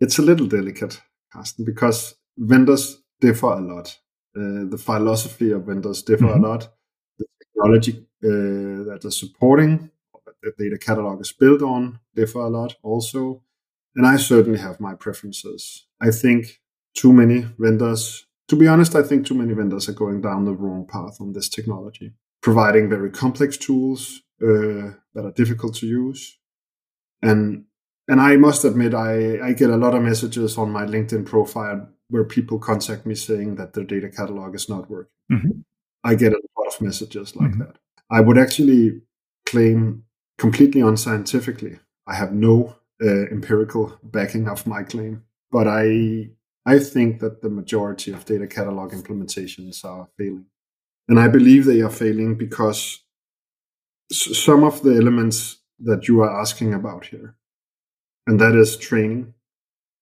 it's 0.00 0.18
a 0.18 0.22
little 0.22 0.46
delicate, 0.46 1.00
Carsten, 1.32 1.64
because 1.64 2.16
vendors 2.36 3.02
differ 3.20 3.46
a 3.46 3.60
lot. 3.60 3.98
Uh, 4.36 4.68
the 4.68 4.78
philosophy 4.78 5.52
of 5.52 5.64
vendors 5.64 6.02
differ 6.02 6.24
mm-hmm. 6.24 6.44
a 6.44 6.48
lot. 6.48 6.68
The 7.18 7.26
technology 7.40 8.06
uh, 8.24 8.84
that 8.90 9.02
are 9.04 9.10
supporting 9.10 9.90
the 10.44 10.52
data 10.58 10.78
catalog 10.78 11.20
is 11.20 11.32
built 11.32 11.62
on 11.62 11.98
differ 12.14 12.40
a 12.40 12.48
lot 12.48 12.76
also. 12.82 13.42
And 13.96 14.06
I 14.06 14.16
certainly 14.16 14.58
have 14.58 14.80
my 14.80 14.94
preferences. 14.94 15.86
I 16.00 16.10
think 16.10 16.60
too 16.94 17.12
many 17.12 17.46
vendors, 17.58 18.26
to 18.48 18.56
be 18.56 18.68
honest, 18.68 18.94
I 18.94 19.02
think 19.02 19.26
too 19.26 19.34
many 19.34 19.54
vendors 19.54 19.88
are 19.88 19.92
going 19.92 20.20
down 20.20 20.44
the 20.44 20.54
wrong 20.54 20.86
path 20.86 21.20
on 21.20 21.32
this 21.32 21.48
technology, 21.48 22.12
providing 22.42 22.88
very 22.88 23.10
complex 23.10 23.56
tools 23.56 24.20
uh, 24.44 24.92
that 25.14 25.24
are 25.24 25.32
difficult 25.32 25.74
to 25.76 25.86
use. 25.86 26.38
And 27.22 27.64
and 28.06 28.20
I 28.20 28.36
must 28.36 28.64
admit, 28.64 28.92
I, 28.92 29.40
I 29.40 29.52
get 29.54 29.70
a 29.70 29.76
lot 29.76 29.94
of 29.94 30.02
messages 30.02 30.58
on 30.58 30.70
my 30.70 30.84
LinkedIn 30.84 31.24
profile 31.24 31.88
where 32.08 32.24
people 32.24 32.58
contact 32.58 33.06
me 33.06 33.14
saying 33.14 33.54
that 33.56 33.72
their 33.72 33.84
data 33.84 34.10
catalog 34.10 34.54
is 34.54 34.68
not 34.68 34.90
working. 34.90 35.10
Mm-hmm. 35.32 35.60
I 36.04 36.14
get 36.14 36.34
a 36.34 36.42
lot 36.58 36.66
of 36.66 36.80
messages 36.82 37.34
like 37.34 37.52
mm-hmm. 37.52 37.60
that. 37.60 37.76
I 38.10 38.20
would 38.20 38.36
actually 38.36 39.00
claim 39.46 40.04
completely 40.36 40.82
unscientifically. 40.82 41.78
I 42.06 42.14
have 42.14 42.32
no 42.32 42.76
uh, 43.02 43.26
empirical 43.30 43.98
backing 44.02 44.48
of 44.48 44.66
my 44.66 44.82
claim, 44.82 45.24
but 45.50 45.66
I 45.66 46.30
I 46.66 46.78
think 46.78 47.20
that 47.20 47.40
the 47.42 47.50
majority 47.50 48.12
of 48.12 48.24
data 48.24 48.46
catalog 48.46 48.92
implementations 48.92 49.84
are 49.84 50.08
failing, 50.18 50.46
and 51.08 51.18
I 51.18 51.28
believe 51.28 51.64
they 51.64 51.80
are 51.80 51.90
failing 51.90 52.36
because 52.36 53.03
some 54.22 54.64
of 54.64 54.82
the 54.82 54.94
elements 54.96 55.58
that 55.80 56.08
you 56.08 56.20
are 56.22 56.40
asking 56.40 56.74
about 56.74 57.06
here, 57.06 57.36
and 58.26 58.40
that 58.40 58.54
is 58.54 58.76
training, 58.76 59.34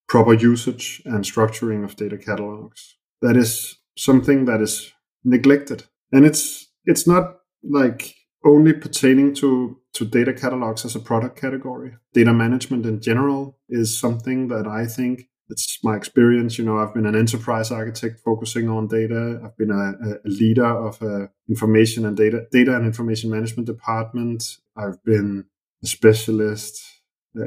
proper 0.09 0.35
usage, 0.35 1.03
and 1.05 1.25
structuring 1.25 1.85
of 1.85 1.97
data 1.97 2.19
catalogs. 2.19 2.97
That 3.21 3.37
is 3.37 3.79
something 3.97 4.45
that 4.47 4.61
is 4.61 4.93
neglected, 5.25 5.85
and 6.13 6.25
it's 6.25 6.69
it's 6.85 7.07
not 7.07 7.37
like 7.63 8.15
only 8.45 8.73
pertaining 8.73 9.35
to, 9.35 9.79
to 9.95 10.05
data 10.05 10.33
catalogs 10.33 10.85
as 10.85 10.97
a 10.97 11.01
product 11.01 11.41
category. 11.41 11.95
Data 12.13 12.33
management 12.33 12.87
in 12.87 13.01
general 13.01 13.59
is 13.69 13.99
something 13.99 14.49
that 14.49 14.67
I 14.67 14.87
think 14.87 15.29
it's 15.53 15.79
my 15.85 15.97
experience. 15.97 16.59
You 16.59 16.65
know, 16.65 16.79
I've 16.79 16.95
been 16.95 17.07
an 17.07 17.15
enterprise 17.15 17.71
architect 17.71 18.21
focusing 18.25 18.69
on 18.69 18.89
data. 18.89 19.41
I've 19.45 19.57
been 19.57 19.71
a, 19.71 20.29
a 20.29 20.31
leader 20.31 20.67
of 20.67 21.01
a 21.03 21.31
information 21.49 22.07
and 22.07 22.17
data 22.17 22.47
data 22.51 22.75
and 22.75 22.85
information 22.85 23.31
management 23.31 23.67
department. 23.67 24.43
I've 24.77 25.03
been 25.05 25.45
a 25.83 25.87
specialist. 25.87 26.83
Uh, 27.39 27.45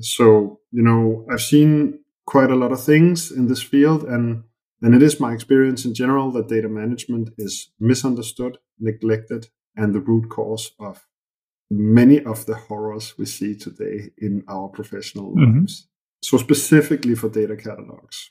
so 0.00 0.60
you 0.72 0.82
know, 0.82 1.26
I've 1.30 1.42
seen 1.42 2.00
quite 2.26 2.50
a 2.50 2.56
lot 2.56 2.72
of 2.72 2.82
things 2.82 3.30
in 3.30 3.46
this 3.46 3.62
field, 3.62 4.02
and 4.04 4.44
and 4.82 4.94
it 4.94 5.02
is 5.02 5.20
my 5.20 5.32
experience 5.32 5.84
in 5.84 5.94
general 5.94 6.32
that 6.32 6.48
data 6.48 6.68
management 6.68 7.30
is 7.38 7.70
misunderstood, 7.78 8.58
neglected, 8.78 9.48
and 9.76 9.94
the 9.94 10.00
root 10.00 10.28
cause 10.30 10.72
of 10.80 11.06
many 11.70 12.22
of 12.22 12.46
the 12.46 12.54
horrors 12.54 13.16
we 13.18 13.26
see 13.26 13.54
today 13.54 14.10
in 14.18 14.44
our 14.48 14.68
professional 14.68 15.34
mm-hmm. 15.34 15.60
lives. 15.60 15.88
So, 16.24 16.38
specifically 16.38 17.14
for 17.14 17.28
data 17.28 17.54
catalogs, 17.54 18.30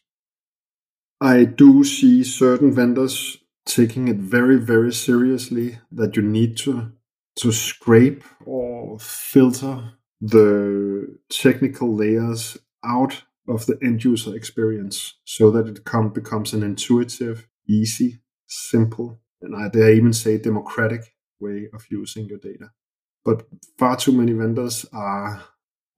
I 1.22 1.44
do 1.44 1.84
see 1.84 2.24
certain 2.24 2.74
vendors 2.74 3.38
taking 3.68 4.08
it 4.08 4.16
very, 4.18 4.58
very 4.58 4.92
seriously 4.92 5.78
that 5.92 6.16
you 6.16 6.24
need 6.24 6.58
to, 6.58 6.92
to 7.36 7.52
scrape 7.52 8.24
or 8.48 8.98
filter 8.98 9.94
the 10.20 11.20
technical 11.30 11.96
layers 11.96 12.58
out 12.84 13.26
of 13.48 13.68
the 13.68 13.78
end 13.84 14.04
user 14.04 14.36
experience 14.36 15.14
so 15.24 15.52
that 15.52 15.68
it 15.68 15.86
come, 15.86 16.10
becomes 16.10 16.52
an 16.52 16.64
intuitive, 16.64 17.48
easy, 17.70 18.22
simple, 18.48 19.20
and 19.40 19.56
I 19.56 19.70
dare 19.70 19.94
even 19.94 20.14
say 20.14 20.40
democratic 20.40 21.14
way 21.40 21.70
of 21.72 21.86
using 21.92 22.26
your 22.26 22.40
data. 22.40 22.72
But 23.24 23.44
far 23.78 23.98
too 23.98 24.14
many 24.14 24.34
vendors 24.34 24.84
are 24.92 25.44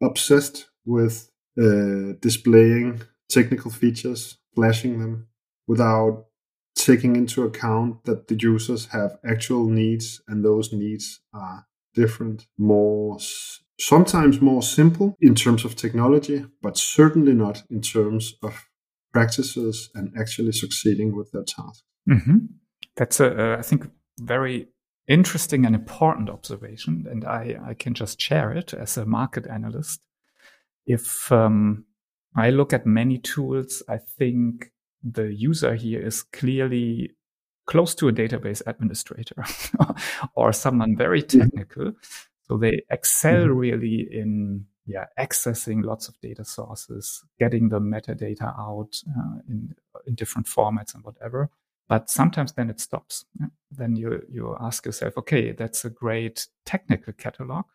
obsessed 0.04 0.66
with 0.84 1.32
uh, 1.60 2.14
displaying 2.20 3.02
technical 3.30 3.72
features, 3.72 4.38
flashing 4.54 5.00
them, 5.00 5.28
without 5.68 6.26
taking 6.76 7.16
into 7.16 7.44
account 7.44 8.04
that 8.06 8.28
the 8.28 8.36
users 8.36 8.88
have 8.88 9.18
actual 9.26 9.68
needs 9.70 10.22
and 10.28 10.44
those 10.44 10.74
needs 10.74 11.22
are 11.34 11.66
different, 11.94 12.48
more 12.58 13.18
sometimes 13.80 14.42
more 14.42 14.62
simple 14.62 15.16
in 15.20 15.36
terms 15.36 15.66
of 15.66 15.76
technology, 15.76 16.46
but 16.62 16.78
certainly 16.78 17.34
not 17.34 17.64
in 17.70 17.82
terms 17.82 18.36
of 18.44 18.66
practices 19.14 19.90
and 19.96 20.14
actually 20.18 20.52
succeeding 20.52 21.16
with 21.16 21.32
their 21.32 21.44
task. 21.44 21.84
Mm-hmm. 22.10 22.38
That's 22.96 23.20
a, 23.20 23.54
uh, 23.54 23.58
I 23.58 23.62
think, 23.62 23.90
very 24.20 24.68
interesting 25.08 25.66
and 25.66 25.76
important 25.76 26.30
observation, 26.30 27.06
and 27.10 27.26
I, 27.26 27.58
I 27.66 27.74
can 27.74 27.94
just 27.94 28.20
share 28.20 28.52
it 28.52 28.74
as 28.74 28.98
a 28.98 29.06
market 29.06 29.46
analyst. 29.48 30.02
If 30.86 31.32
um, 31.32 31.86
I 32.36 32.50
look 32.50 32.74
at 32.74 32.86
many 32.86 33.18
tools, 33.18 33.84
I 33.88 33.98
think 33.98 34.72
the 35.04 35.34
user 35.34 35.76
here 35.76 36.02
is 36.02 36.24
clearly 36.24 37.12
close 37.66 37.96
to 37.96 38.08
a 38.08 38.14
database 38.14 38.62
administrator 38.68 39.44
or 40.36 40.54
someone 40.54 40.96
very 40.96 41.22
mm-hmm. 41.22 41.42
technical. 41.42 41.94
So 42.48 42.58
they 42.58 42.84
excel 42.90 43.46
mm-hmm. 43.46 43.58
really 43.58 44.08
in 44.12 44.66
yeah 44.86 45.06
accessing 45.20 45.84
lots 45.84 46.08
of 46.08 46.20
data 46.22 46.46
sources, 46.46 47.24
getting 47.40 47.70
the 47.70 47.80
metadata 47.80 48.58
out 48.60 48.96
uh, 49.10 49.40
in 49.50 49.76
in 50.06 50.16
different 50.16 50.48
formats 50.48 50.94
and 50.94 51.04
whatever. 51.04 51.50
But 51.88 52.10
sometimes 52.10 52.54
then 52.54 52.70
it 52.70 52.80
stops. 52.80 53.26
Yeah? 53.40 53.48
Then 53.72 53.96
you, 53.96 54.22
you 54.30 54.56
ask 54.60 54.86
yourself, 54.86 55.18
okay, 55.18 55.52
that's 55.52 55.86
a 55.86 55.90
great 55.90 56.48
technical 56.66 57.14
catalog. 57.14 57.66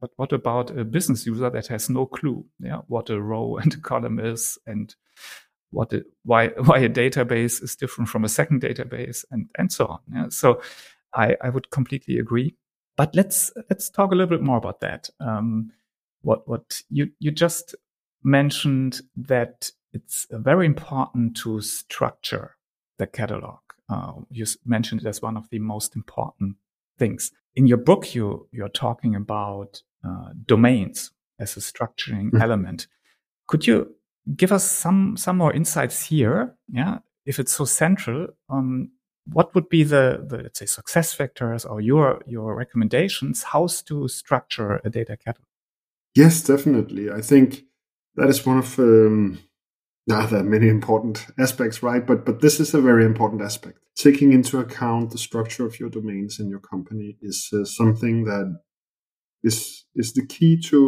But 0.00 0.10
what 0.16 0.32
about 0.32 0.76
a 0.76 0.84
business 0.84 1.26
user 1.26 1.48
that 1.50 1.68
has 1.68 1.88
no 1.88 2.06
clue 2.06 2.44
yeah, 2.60 2.80
what 2.86 3.10
a 3.10 3.20
row 3.20 3.56
and 3.56 3.72
a 3.74 3.78
column 3.78 4.18
is 4.18 4.58
and 4.66 4.94
what 5.70 5.92
it, 5.92 6.06
why 6.24 6.48
why 6.64 6.78
a 6.78 6.88
database 6.88 7.62
is 7.62 7.76
different 7.76 8.08
from 8.08 8.24
a 8.24 8.28
second 8.28 8.62
database 8.62 9.24
and 9.30 9.48
and 9.58 9.72
so 9.72 9.86
on. 9.86 9.98
Yeah? 10.12 10.26
So 10.30 10.60
I, 11.14 11.36
I 11.42 11.48
would 11.48 11.70
completely 11.70 12.18
agree. 12.18 12.54
But 12.96 13.14
let's 13.14 13.52
let's 13.70 13.90
talk 13.90 14.12
a 14.12 14.14
little 14.14 14.36
bit 14.36 14.44
more 14.44 14.58
about 14.58 14.80
that. 14.80 15.10
Um, 15.20 15.72
what 16.22 16.48
what 16.48 16.82
you 16.88 17.10
you 17.18 17.30
just 17.30 17.74
mentioned 18.22 19.00
that 19.16 19.70
it's 19.92 20.26
very 20.30 20.66
important 20.66 21.36
to 21.38 21.60
structure 21.60 22.56
the 22.98 23.06
catalog. 23.06 23.58
Uh, 23.88 24.12
you 24.30 24.44
mentioned 24.64 25.02
it 25.02 25.06
as 25.06 25.22
one 25.22 25.36
of 25.36 25.48
the 25.50 25.58
most 25.58 25.94
important 25.94 26.56
things. 26.98 27.30
In 27.54 27.66
your 27.66 27.78
book, 27.78 28.14
you 28.14 28.48
you're 28.50 28.68
talking 28.68 29.14
about 29.14 29.82
uh, 30.04 30.30
domains 30.44 31.12
as 31.38 31.56
a 31.56 31.60
structuring 31.60 32.30
mm-hmm. 32.30 32.42
element. 32.42 32.86
Could 33.46 33.66
you 33.66 33.94
give 34.34 34.52
us 34.52 34.70
some 34.70 35.16
some 35.16 35.36
more 35.36 35.52
insights 35.52 36.06
here? 36.06 36.56
Yeah, 36.68 36.98
if 37.24 37.38
it's 37.38 37.52
so 37.52 37.64
central, 37.64 38.28
um, 38.48 38.90
what 39.32 39.54
would 39.54 39.68
be 39.68 39.82
the, 39.82 40.24
the 40.26 40.38
let's 40.38 40.58
say 40.58 40.66
success 40.66 41.12
factors 41.12 41.64
or 41.64 41.80
your 41.80 42.22
your 42.26 42.54
recommendations? 42.54 43.42
How 43.42 43.68
to 43.86 44.08
structure 44.08 44.80
a 44.84 44.90
data 44.90 45.16
catalog? 45.16 45.46
Yes, 46.14 46.42
definitely. 46.42 47.10
I 47.10 47.20
think 47.20 47.64
that 48.14 48.28
is 48.28 48.46
one 48.46 48.58
of 48.58 48.78
um, 48.78 49.38
there 50.06 50.18
are 50.18 50.42
many 50.42 50.68
important 50.68 51.26
aspects, 51.38 51.82
right? 51.82 52.06
But 52.06 52.24
but 52.24 52.40
this 52.40 52.60
is 52.60 52.74
a 52.74 52.80
very 52.80 53.04
important 53.04 53.42
aspect. 53.42 53.78
Taking 53.96 54.32
into 54.32 54.58
account 54.58 55.10
the 55.10 55.18
structure 55.18 55.66
of 55.66 55.80
your 55.80 55.88
domains 55.88 56.38
in 56.38 56.48
your 56.48 56.60
company 56.60 57.16
is 57.20 57.48
uh, 57.52 57.64
something 57.64 58.24
that 58.24 58.60
is 59.48 59.84
is 59.94 60.12
the 60.12 60.26
key 60.34 60.52
to 60.70 60.78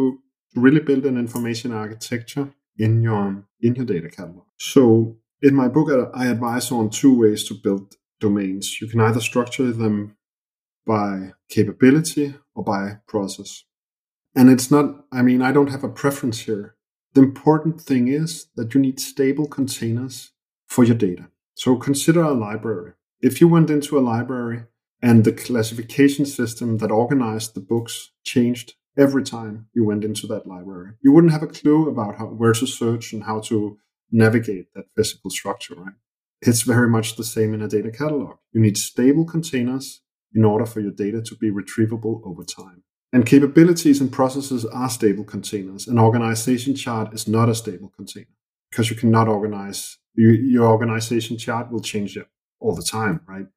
really 0.55 0.83
build 0.89 1.05
an 1.05 1.17
information 1.17 1.71
architecture 1.71 2.47
in 2.77 3.01
your 3.01 3.25
in 3.61 3.75
your 3.75 3.85
data 3.85 4.09
catalog. 4.09 4.45
So 4.57 5.17
in 5.41 5.55
my 5.55 5.67
book, 5.67 5.87
I 6.13 6.27
advise 6.27 6.71
on 6.71 6.89
two 6.89 7.13
ways 7.21 7.43
to 7.45 7.53
build 7.53 7.95
domains. 8.19 8.65
You 8.81 8.87
can 8.87 9.01
either 9.01 9.21
structure 9.21 9.71
them 9.71 10.17
by 10.85 11.33
capability 11.49 12.35
or 12.55 12.63
by 12.63 12.83
process. 13.07 13.63
And 14.35 14.49
it's 14.49 14.69
not, 14.69 15.05
I 15.11 15.21
mean, 15.21 15.41
I 15.41 15.51
don't 15.51 15.71
have 15.71 15.83
a 15.83 15.95
preference 16.01 16.39
here 16.41 16.75
the 17.13 17.21
important 17.21 17.81
thing 17.81 18.07
is 18.07 18.47
that 18.55 18.73
you 18.73 18.81
need 18.81 18.99
stable 18.99 19.47
containers 19.47 20.31
for 20.67 20.83
your 20.83 20.95
data. 20.95 21.29
So 21.55 21.75
consider 21.75 22.21
a 22.21 22.33
library. 22.33 22.93
If 23.21 23.41
you 23.41 23.47
went 23.47 23.69
into 23.69 23.97
a 23.97 24.01
library 24.01 24.65
and 25.01 25.23
the 25.23 25.31
classification 25.31 26.25
system 26.25 26.77
that 26.77 26.91
organized 26.91 27.53
the 27.53 27.61
books 27.61 28.11
changed 28.23 28.73
every 28.97 29.23
time 29.23 29.67
you 29.73 29.85
went 29.85 30.03
into 30.03 30.27
that 30.27 30.45
library, 30.45 30.91
you 31.01 31.11
wouldn't 31.11 31.33
have 31.33 31.43
a 31.43 31.47
clue 31.47 31.87
about 31.89 32.17
how, 32.17 32.25
where 32.25 32.53
to 32.53 32.67
search 32.67 33.13
and 33.13 33.23
how 33.23 33.39
to 33.39 33.77
navigate 34.11 34.73
that 34.73 34.85
physical 34.95 35.29
structure, 35.29 35.75
right? 35.75 35.93
It's 36.41 36.63
very 36.63 36.89
much 36.89 37.15
the 37.15 37.23
same 37.23 37.53
in 37.53 37.61
a 37.61 37.67
data 37.67 37.91
catalog. 37.91 38.37
You 38.51 38.61
need 38.61 38.77
stable 38.77 39.25
containers 39.25 40.01
in 40.33 40.43
order 40.45 40.65
for 40.65 40.79
your 40.79 40.91
data 40.91 41.21
to 41.21 41.35
be 41.35 41.51
retrievable 41.51 42.21
over 42.25 42.43
time. 42.43 42.83
And 43.11 43.25
capabilities 43.25 43.99
and 44.01 44.11
processes 44.11 44.65
are 44.65 44.89
stable 44.89 45.23
containers. 45.23 45.87
An 45.87 45.97
organization 45.97 46.75
chart 46.75 47.13
is 47.13 47.27
not 47.27 47.49
a 47.49 47.55
stable 47.55 47.91
container 47.95 48.27
because 48.69 48.89
you 48.89 48.95
cannot 48.95 49.27
organize, 49.27 49.97
you, 50.13 50.29
your 50.29 50.67
organization 50.67 51.37
chart 51.37 51.71
will 51.71 51.81
change 51.81 52.17
all 52.59 52.75
the 52.75 52.83
time, 52.83 53.21
right? 53.27 53.47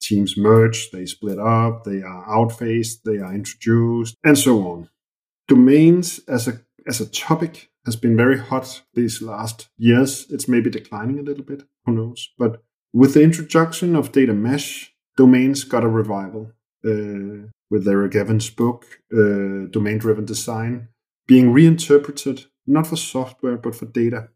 Teams 0.00 0.36
merge, 0.36 0.90
they 0.90 1.06
split 1.06 1.38
up, 1.38 1.84
they 1.84 2.02
are 2.02 2.24
outphased, 2.26 3.02
they 3.04 3.18
are 3.18 3.34
introduced, 3.34 4.16
and 4.24 4.38
so 4.38 4.66
on. 4.68 4.88
Domains 5.48 6.20
as 6.28 6.46
a 6.48 6.60
as 6.86 7.00
a 7.00 7.06
topic 7.10 7.70
has 7.84 7.96
been 7.96 8.16
very 8.16 8.38
hot 8.38 8.82
these 8.94 9.20
last 9.20 9.68
years. 9.76 10.26
It's 10.30 10.48
maybe 10.48 10.70
declining 10.70 11.18
a 11.18 11.22
little 11.22 11.44
bit, 11.44 11.64
who 11.84 11.92
knows? 11.92 12.30
But 12.38 12.62
with 12.92 13.14
the 13.14 13.22
introduction 13.22 13.96
of 13.96 14.12
data 14.12 14.32
mesh, 14.32 14.94
domains 15.16 15.64
got 15.64 15.84
a 15.84 15.88
revival. 15.88 16.52
Uh, 16.84 17.48
with 17.70 17.86
Eric 17.86 18.14
Evans' 18.14 18.50
book, 18.50 18.86
uh, 19.12 19.66
Domain 19.70 19.98
Driven 19.98 20.24
Design, 20.24 20.88
being 21.26 21.52
reinterpreted 21.52 22.46
not 22.66 22.86
for 22.86 22.96
software 22.96 23.56
but 23.56 23.74
for 23.74 23.86
data. 23.86 24.28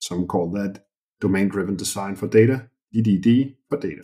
Some 0.00 0.26
call 0.26 0.50
that 0.52 0.84
Domain 1.20 1.48
Driven 1.48 1.76
Design 1.76 2.16
for 2.16 2.26
Data, 2.26 2.68
DDD 2.94 3.56
for 3.68 3.78
data. 3.78 4.02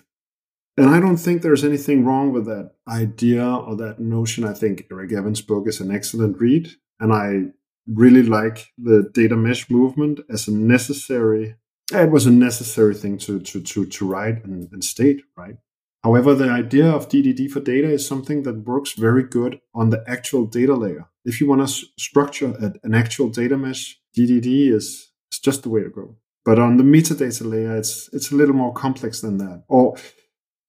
And 0.77 0.89
I 0.89 1.01
don't 1.01 1.19
think 1.19 1.43
there's 1.43 1.65
anything 1.65 2.05
wrong 2.05 2.33
with 2.33 2.47
that 2.47 2.73
idea 2.89 3.45
or 3.45 3.77
that 3.77 4.01
notion. 4.01 4.45
I 4.45 4.55
think 4.55 4.87
Eric 4.91 5.13
Evans' 5.13 5.43
book 5.43 5.69
is 5.69 5.81
an 5.81 5.95
excellent 5.95 6.39
read, 6.41 6.71
and 6.99 7.13
I 7.13 7.53
really 7.87 8.23
like 8.23 8.73
the 8.79 9.11
data 9.13 9.37
mesh 9.37 9.69
movement 9.69 10.21
as 10.31 10.49
a 10.49 10.53
necessary. 10.53 11.57
It 11.93 12.11
was 12.11 12.27
a 12.27 12.31
necessary 12.31 12.95
thing 12.95 13.19
to 13.19 13.39
to 13.41 13.61
to 13.61 13.87
to 13.87 14.09
write 14.09 14.45
and, 14.45 14.69
and 14.73 14.83
state, 14.83 15.23
right? 15.37 15.57
However, 16.03 16.35
the 16.35 16.51
idea 16.51 16.91
of 16.91 17.09
DDD 17.09 17.51
for 17.51 17.61
data 17.61 17.89
is 17.89 18.07
something 18.07 18.43
that 18.43 18.67
works 18.67 18.93
very 18.93 19.23
good 19.23 19.61
on 19.75 19.91
the 19.91 20.03
actual 20.09 20.47
data 20.47 20.75
layer. 20.75 21.09
If 21.25 21.41
you 21.41 21.47
want 21.49 21.61
to 21.61 21.65
s- 21.65 21.85
structure 21.97 22.57
an 22.83 22.95
actual 22.95 23.29
data 23.29 23.57
mesh, 23.57 24.01
DDD 24.17 24.73
is, 24.73 25.13
is 25.31 25.39
just 25.39 25.63
the 25.63 25.69
way 25.69 25.83
to 25.83 25.91
go. 25.91 26.17
But 26.45 26.59
on 26.59 26.77
the 26.77 26.83
metadata 26.83 27.49
layer, 27.49 27.77
it's 27.77 28.09
it's 28.13 28.33
a 28.33 28.35
little 28.35 28.55
more 28.55 28.73
complex 28.73 29.21
than 29.21 29.37
that. 29.39 29.63
Or 29.69 29.97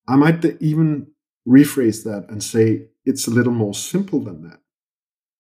I 0.08 0.16
might 0.16 0.44
even 0.62 1.08
rephrase 1.48 2.04
that 2.04 2.26
and 2.30 2.44
say 2.44 2.88
it's 3.06 3.28
a 3.28 3.32
little 3.32 3.54
more 3.54 3.74
simple 3.74 4.20
than 4.20 4.44
that. 4.44 4.60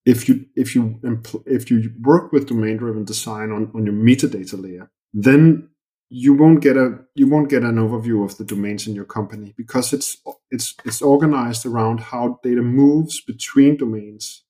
If 0.05 0.27
you 0.27 0.45
if 0.55 0.75
you 0.75 0.99
if 1.45 1.71
you 1.71 1.91
work 2.01 2.31
with 2.31 2.47
domain 2.47 2.77
driven 2.77 3.05
design 3.05 3.51
on, 3.51 3.71
on 3.73 3.85
your 3.85 3.95
metadata 3.95 4.61
layer, 4.61 4.91
then 5.13 5.69
you 6.09 6.33
won't 6.33 6.61
get 6.61 6.77
a 6.77 6.99
you 7.15 7.27
won't 7.27 7.49
get 7.49 7.63
an 7.63 7.77
overview 7.77 8.23
of 8.23 8.37
the 8.37 8.43
domains 8.43 8.85
in 8.85 8.95
your 8.95 9.05
company 9.05 9.53
because 9.55 9.93
it's 9.93 10.17
it's 10.51 10.75
it's 10.85 11.01
organized 11.01 11.65
around 11.65 12.01
how 12.01 12.39
data 12.43 12.61
moves 12.61 13.21
between 13.21 13.77
domains 13.77 14.43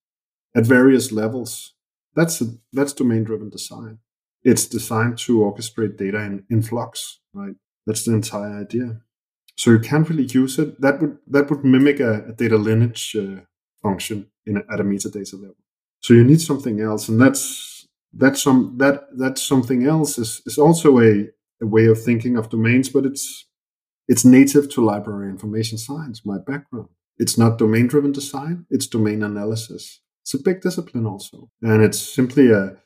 at 0.55 0.65
various 0.65 1.11
levels. 1.11 1.73
That's 2.15 2.41
a, 2.41 2.45
that's 2.71 2.93
domain 2.93 3.23
driven 3.23 3.49
design. 3.49 3.99
It's 4.43 4.65
designed 4.65 5.17
to 5.19 5.39
orchestrate 5.39 5.97
data 5.97 6.19
in, 6.21 6.43
in 6.49 6.61
flux, 6.61 7.19
right? 7.33 7.55
That's 7.85 8.03
the 8.03 8.13
entire 8.13 8.59
idea. 8.61 9.01
So 9.55 9.71
you 9.71 9.79
can't 9.79 10.09
really 10.09 10.25
use 10.25 10.57
it. 10.59 10.81
That 10.81 11.01
would 11.01 11.17
that 11.27 11.49
would 11.49 11.63
mimic 11.63 11.99
a, 11.99 12.25
a 12.29 12.33
data 12.33 12.57
lineage 12.57 13.15
uh, 13.15 13.41
function 13.81 14.27
in 14.45 14.57
a, 14.57 14.73
at 14.73 14.79
a 14.79 14.83
metadata 14.83 15.33
level. 15.33 15.55
So 15.99 16.13
you 16.13 16.23
need 16.23 16.41
something 16.41 16.81
else, 16.81 17.07
and 17.07 17.21
that's 17.21 17.87
that's 18.13 18.41
some 18.41 18.75
that 18.77 19.17
that 19.17 19.37
something 19.37 19.85
else 19.85 20.17
is 20.17 20.41
is 20.45 20.57
also 20.57 20.99
a 20.99 21.29
a 21.61 21.65
way 21.65 21.85
of 21.85 22.01
thinking 22.03 22.37
of 22.37 22.49
domains, 22.49 22.89
but 22.89 23.05
it's 23.05 23.45
it's 24.07 24.25
native 24.25 24.69
to 24.71 24.83
library 24.83 25.29
information 25.29 25.77
science, 25.77 26.25
my 26.25 26.37
background. 26.37 26.89
It's 27.17 27.37
not 27.37 27.57
domain 27.57 27.87
driven 27.87 28.11
design, 28.11 28.65
it's 28.69 28.87
domain 28.87 29.23
analysis. 29.23 30.01
It's 30.23 30.33
a 30.33 30.41
big 30.41 30.61
discipline 30.61 31.05
also. 31.05 31.49
And 31.61 31.83
it's 31.83 31.99
simply 31.99 32.51
a 32.51 32.77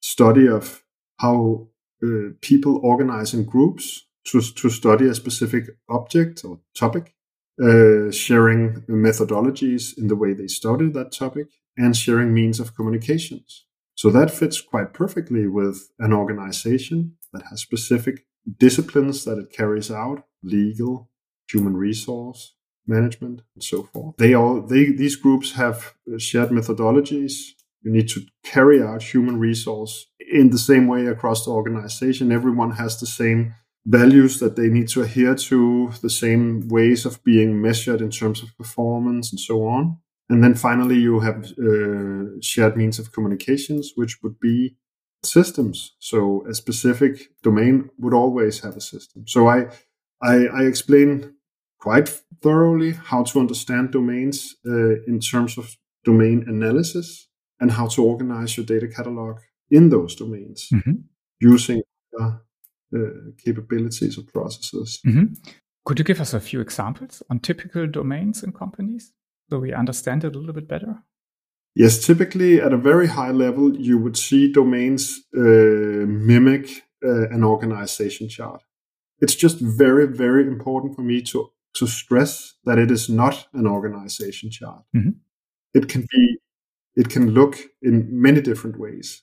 study 0.00 0.46
of 0.46 0.82
how 1.18 1.68
uh, 2.02 2.30
people 2.40 2.80
organize 2.82 3.34
in 3.34 3.44
groups 3.44 4.06
to, 4.26 4.40
to 4.40 4.70
study 4.70 5.06
a 5.06 5.14
specific 5.14 5.64
object 5.88 6.44
or 6.44 6.60
topic, 6.76 7.14
uh, 7.62 8.10
sharing 8.10 8.82
methodologies 8.88 9.96
in 9.96 10.08
the 10.08 10.16
way 10.16 10.32
they 10.32 10.46
study 10.46 10.88
that 10.90 11.12
topic, 11.12 11.48
and 11.76 11.96
sharing 11.96 12.32
means 12.34 12.60
of 12.60 12.74
communications. 12.74 13.66
So 13.94 14.10
that 14.10 14.30
fits 14.30 14.60
quite 14.60 14.92
perfectly 14.92 15.46
with 15.46 15.90
an 15.98 16.12
organization 16.12 17.16
that 17.32 17.44
has 17.50 17.60
specific 17.60 18.24
disciplines 18.58 19.24
that 19.24 19.38
it 19.38 19.52
carries 19.52 19.90
out 19.90 20.24
legal 20.42 21.10
human 21.48 21.76
resource 21.76 22.54
management 22.86 23.42
and 23.54 23.62
so 23.62 23.84
forth. 23.84 24.16
They 24.16 24.34
all 24.34 24.60
they 24.60 24.90
these 24.90 25.16
groups 25.16 25.52
have 25.52 25.94
shared 26.18 26.50
methodologies. 26.50 27.34
You 27.82 27.92
need 27.92 28.08
to 28.10 28.22
carry 28.44 28.82
out 28.82 29.02
human 29.02 29.38
resource 29.38 30.06
in 30.32 30.50
the 30.50 30.58
same 30.58 30.86
way 30.86 31.06
across 31.06 31.44
the 31.44 31.50
organization. 31.50 32.32
Everyone 32.32 32.72
has 32.72 32.98
the 32.98 33.06
same 33.06 33.54
values 33.84 34.38
that 34.38 34.56
they 34.56 34.68
need 34.68 34.88
to 34.88 35.02
adhere 35.02 35.34
to 35.34 35.90
the 36.02 36.10
same 36.10 36.68
ways 36.68 37.04
of 37.04 37.22
being 37.24 37.60
measured 37.60 38.00
in 38.00 38.10
terms 38.10 38.42
of 38.42 38.56
performance 38.56 39.32
and 39.32 39.40
so 39.40 39.66
on 39.66 39.98
and 40.28 40.42
then 40.42 40.54
finally 40.54 40.96
you 40.96 41.20
have 41.20 41.52
uh, 41.58 42.40
shared 42.40 42.76
means 42.76 42.98
of 42.98 43.12
communications 43.12 43.92
which 43.96 44.22
would 44.22 44.38
be 44.40 44.76
systems. 45.24 45.94
So 45.98 46.44
a 46.48 46.54
specific 46.54 47.30
domain 47.42 47.90
would 47.98 48.14
always 48.14 48.60
have 48.60 48.76
a 48.76 48.80
system. 48.80 49.24
So 49.26 49.48
I, 49.48 49.66
I, 50.20 50.46
I 50.46 50.62
explain 50.62 51.34
quite 51.78 52.08
thoroughly 52.42 52.92
how 52.92 53.24
to 53.24 53.40
understand 53.40 53.92
domains 53.92 54.56
uh, 54.66 55.02
in 55.06 55.20
terms 55.20 55.58
of 55.58 55.76
domain 56.04 56.44
analysis 56.46 57.28
and 57.60 57.72
how 57.72 57.86
to 57.88 58.04
organize 58.04 58.56
your 58.56 58.66
data 58.66 58.88
catalog 58.88 59.38
in 59.70 59.90
those 59.90 60.14
domains 60.14 60.68
mm-hmm. 60.72 60.92
using 61.40 61.82
uh, 62.20 62.32
capabilities 63.44 64.18
or 64.18 64.22
processes. 64.22 65.00
Mm-hmm. 65.06 65.34
Could 65.84 65.98
you 65.98 66.04
give 66.04 66.20
us 66.20 66.34
a 66.34 66.40
few 66.40 66.60
examples 66.60 67.22
on 67.28 67.40
typical 67.40 67.86
domains 67.86 68.42
in 68.42 68.52
companies 68.52 69.12
so 69.50 69.58
we 69.58 69.72
understand 69.72 70.24
it 70.24 70.34
a 70.34 70.38
little 70.38 70.54
bit 70.54 70.68
better? 70.68 71.02
Yes, 71.74 72.04
typically 72.06 72.60
at 72.60 72.72
a 72.72 72.76
very 72.76 73.08
high 73.08 73.30
level, 73.30 73.76
you 73.76 73.98
would 73.98 74.16
see 74.16 74.52
domains 74.52 75.20
uh, 75.36 75.40
mimic 76.06 76.84
uh, 77.04 77.28
an 77.30 77.42
organization 77.42 78.28
chart. 78.28 78.62
It's 79.20 79.34
just 79.34 79.58
very, 79.60 80.06
very 80.06 80.46
important 80.46 80.94
for 80.94 81.02
me 81.02 81.22
to 81.22 81.50
to 81.74 81.86
stress 81.86 82.54
that 82.64 82.78
it 82.78 82.90
is 82.90 83.08
not 83.08 83.48
an 83.54 83.66
organization 83.66 84.50
chart. 84.50 84.82
Mm-hmm. 84.94 85.10
It 85.74 85.88
can 85.88 86.02
be, 86.02 86.38
it 86.96 87.08
can 87.08 87.30
look 87.30 87.58
in 87.80 88.08
many 88.10 88.40
different 88.42 88.78
ways, 88.78 89.22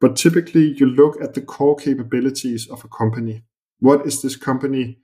but 0.00 0.16
typically 0.16 0.74
you 0.78 0.86
look 0.86 1.20
at 1.22 1.34
the 1.34 1.40
core 1.40 1.76
capabilities 1.76 2.68
of 2.68 2.84
a 2.84 2.88
company. 2.88 3.44
What 3.80 4.06
is 4.06 4.22
this 4.22 4.36
company 4.36 4.98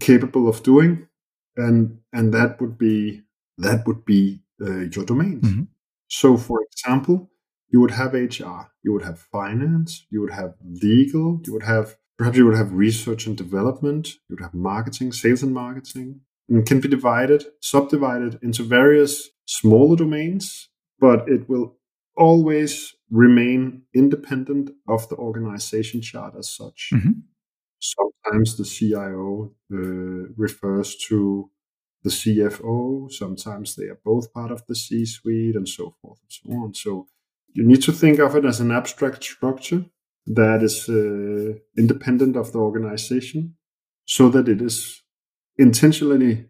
capable 0.00 0.48
of 0.48 0.62
doing, 0.62 1.08
and 1.56 1.98
and 2.12 2.32
that 2.34 2.60
would 2.60 2.76
be 2.76 3.22
that 3.58 3.86
would 3.86 4.04
be 4.04 4.42
uh, 4.60 4.80
your 4.94 5.04
domain. 5.04 5.40
Mm-hmm. 5.40 5.62
So, 6.08 6.36
for 6.36 6.62
example, 6.62 7.30
you 7.68 7.80
would 7.80 7.92
have 7.92 8.12
HR, 8.12 8.70
you 8.82 8.92
would 8.92 9.02
have 9.02 9.18
finance, 9.18 10.06
you 10.10 10.20
would 10.20 10.32
have 10.32 10.54
legal, 10.62 11.40
you 11.44 11.52
would 11.54 11.62
have 11.62 11.96
perhaps 12.18 12.36
you 12.36 12.44
would 12.46 12.56
have 12.56 12.72
research 12.72 13.26
and 13.26 13.36
development, 13.36 14.14
you 14.28 14.36
would 14.36 14.42
have 14.42 14.54
marketing, 14.54 15.12
sales 15.12 15.42
and 15.42 15.54
marketing, 15.54 16.20
and 16.48 16.66
can 16.66 16.80
be 16.80 16.88
divided, 16.88 17.44
subdivided 17.60 18.38
into 18.42 18.62
various 18.62 19.30
smaller 19.46 19.96
domains, 19.96 20.68
but 21.00 21.28
it 21.28 21.48
will 21.48 21.76
always 22.16 22.94
remain 23.12 23.82
independent 23.94 24.70
of 24.88 25.08
the 25.10 25.16
organization 25.16 26.00
chart 26.00 26.34
as 26.36 26.48
such. 26.48 26.90
Mm-hmm. 26.94 27.10
Sometimes 27.78 28.56
the 28.56 28.64
CIO 28.64 29.52
uh, 29.72 30.32
refers 30.36 30.96
to 31.08 31.50
the 32.02 32.10
CFO. 32.10 33.12
Sometimes 33.12 33.76
they 33.76 33.84
are 33.84 34.00
both 34.02 34.32
part 34.32 34.50
of 34.50 34.66
the 34.66 34.74
C 34.74 35.04
suite 35.04 35.54
and 35.54 35.68
so 35.68 35.94
forth 36.00 36.20
and 36.22 36.32
so 36.32 36.58
on. 36.58 36.74
So 36.74 37.06
you 37.52 37.64
need 37.66 37.82
to 37.82 37.92
think 37.92 38.18
of 38.18 38.34
it 38.34 38.46
as 38.46 38.60
an 38.60 38.72
abstract 38.72 39.22
structure 39.22 39.84
that 40.26 40.62
is 40.62 40.88
uh, 40.88 41.58
independent 41.76 42.36
of 42.36 42.52
the 42.52 42.58
organization 42.58 43.56
so 44.06 44.30
that 44.30 44.48
it 44.48 44.62
is 44.62 45.02
intentionally 45.58 46.46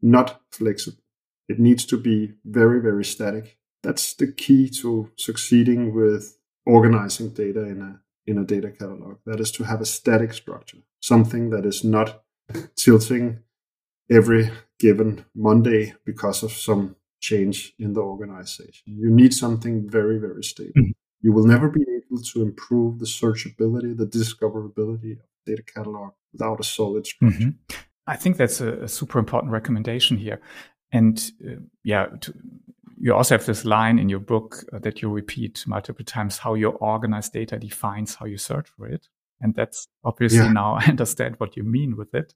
not 0.00 0.40
flexible. 0.50 1.02
It 1.48 1.58
needs 1.58 1.84
to 1.86 1.98
be 1.98 2.32
very, 2.44 2.80
very 2.80 3.04
static. 3.04 3.58
That's 3.82 4.14
the 4.14 4.30
key 4.30 4.68
to 4.80 5.10
succeeding 5.16 5.94
with 5.94 6.38
organizing 6.66 7.30
data 7.30 7.62
in 7.62 7.82
a 7.82 8.00
in 8.26 8.38
a 8.38 8.44
data 8.44 8.70
catalog. 8.70 9.16
That 9.26 9.40
is 9.40 9.50
to 9.52 9.64
have 9.64 9.80
a 9.80 9.86
static 9.86 10.32
structure, 10.32 10.78
something 11.00 11.50
that 11.50 11.64
is 11.64 11.82
not 11.82 12.22
tilting 12.76 13.40
every 14.10 14.50
given 14.78 15.24
Monday 15.34 15.94
because 16.04 16.42
of 16.42 16.52
some 16.52 16.96
change 17.20 17.74
in 17.78 17.92
the 17.92 18.00
organization. 18.00 18.82
You 18.86 19.10
need 19.10 19.34
something 19.34 19.88
very, 19.88 20.18
very 20.18 20.42
stable. 20.42 20.72
Mm-hmm. 20.76 20.90
You 21.22 21.32
will 21.32 21.46
never 21.46 21.68
be 21.68 21.82
able 21.82 22.22
to 22.22 22.42
improve 22.42 22.98
the 22.98 23.04
searchability, 23.04 23.96
the 23.96 24.06
discoverability 24.06 25.12
of 25.12 25.26
data 25.46 25.62
catalog 25.62 26.12
without 26.32 26.60
a 26.60 26.64
solid 26.64 27.06
structure. 27.06 27.38
Mm-hmm. 27.38 27.74
I 28.06 28.16
think 28.16 28.36
that's 28.38 28.60
a, 28.60 28.84
a, 28.84 28.88
super 28.88 29.18
important 29.18 29.52
recommendation 29.52 30.16
here. 30.16 30.40
And 30.90 31.30
uh, 31.46 31.60
yeah, 31.84 32.06
to, 32.22 32.34
you 33.00 33.14
also 33.14 33.34
have 33.34 33.46
this 33.46 33.64
line 33.64 33.98
in 33.98 34.10
your 34.10 34.20
book 34.20 34.62
uh, 34.72 34.78
that 34.80 35.00
you 35.00 35.08
repeat 35.08 35.64
multiple 35.66 36.04
times 36.04 36.36
how 36.36 36.52
your 36.52 36.72
organized 36.74 37.32
data 37.32 37.58
defines 37.58 38.14
how 38.14 38.26
you 38.26 38.36
search 38.36 38.68
for 38.76 38.86
it. 38.86 39.08
And 39.40 39.54
that's 39.54 39.88
obviously 40.04 40.40
yeah. 40.40 40.52
now 40.52 40.74
I 40.80 40.84
understand 40.84 41.36
what 41.38 41.56
you 41.56 41.64
mean 41.64 41.96
with 41.96 42.14
it. 42.14 42.34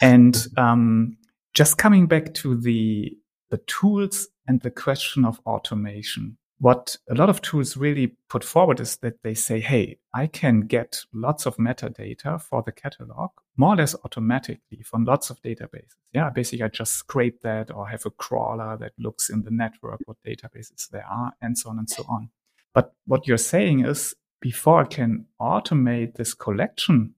And 0.00 0.36
um, 0.56 1.16
just 1.54 1.78
coming 1.78 2.06
back 2.06 2.34
to 2.34 2.60
the 2.60 3.16
the 3.50 3.58
tools 3.68 4.26
and 4.48 4.60
the 4.62 4.70
question 4.70 5.24
of 5.24 5.38
automation 5.46 6.36
what 6.58 6.96
a 7.10 7.14
lot 7.14 7.28
of 7.28 7.42
tools 7.42 7.76
really 7.76 8.16
put 8.28 8.44
forward 8.44 8.80
is 8.80 8.96
that 8.98 9.22
they 9.22 9.34
say, 9.34 9.60
hey, 9.60 9.98
I 10.14 10.26
can 10.26 10.62
get 10.62 11.00
lots 11.12 11.46
of 11.46 11.56
metadata 11.56 12.40
for 12.40 12.62
the 12.62 12.72
catalog 12.72 13.30
more 13.56 13.74
or 13.74 13.76
less 13.76 13.94
automatically 14.04 14.82
from 14.84 15.04
lots 15.04 15.30
of 15.30 15.42
databases. 15.42 15.94
Yeah, 16.12 16.30
basically 16.30 16.64
I 16.64 16.68
just 16.68 16.94
scrape 16.94 17.42
that 17.42 17.70
or 17.74 17.88
have 17.88 18.06
a 18.06 18.10
crawler 18.10 18.76
that 18.78 18.92
looks 18.98 19.30
in 19.30 19.42
the 19.42 19.50
network 19.50 20.00
what 20.04 20.16
databases 20.26 20.88
there 20.90 21.06
are 21.06 21.32
and 21.42 21.58
so 21.58 21.70
on 21.70 21.78
and 21.78 21.90
so 21.90 22.04
on. 22.08 22.30
But 22.72 22.92
what 23.06 23.26
you're 23.26 23.36
saying 23.36 23.84
is 23.84 24.14
before 24.40 24.82
I 24.82 24.86
can 24.86 25.26
automate 25.40 26.14
this 26.14 26.34
collection 26.34 27.14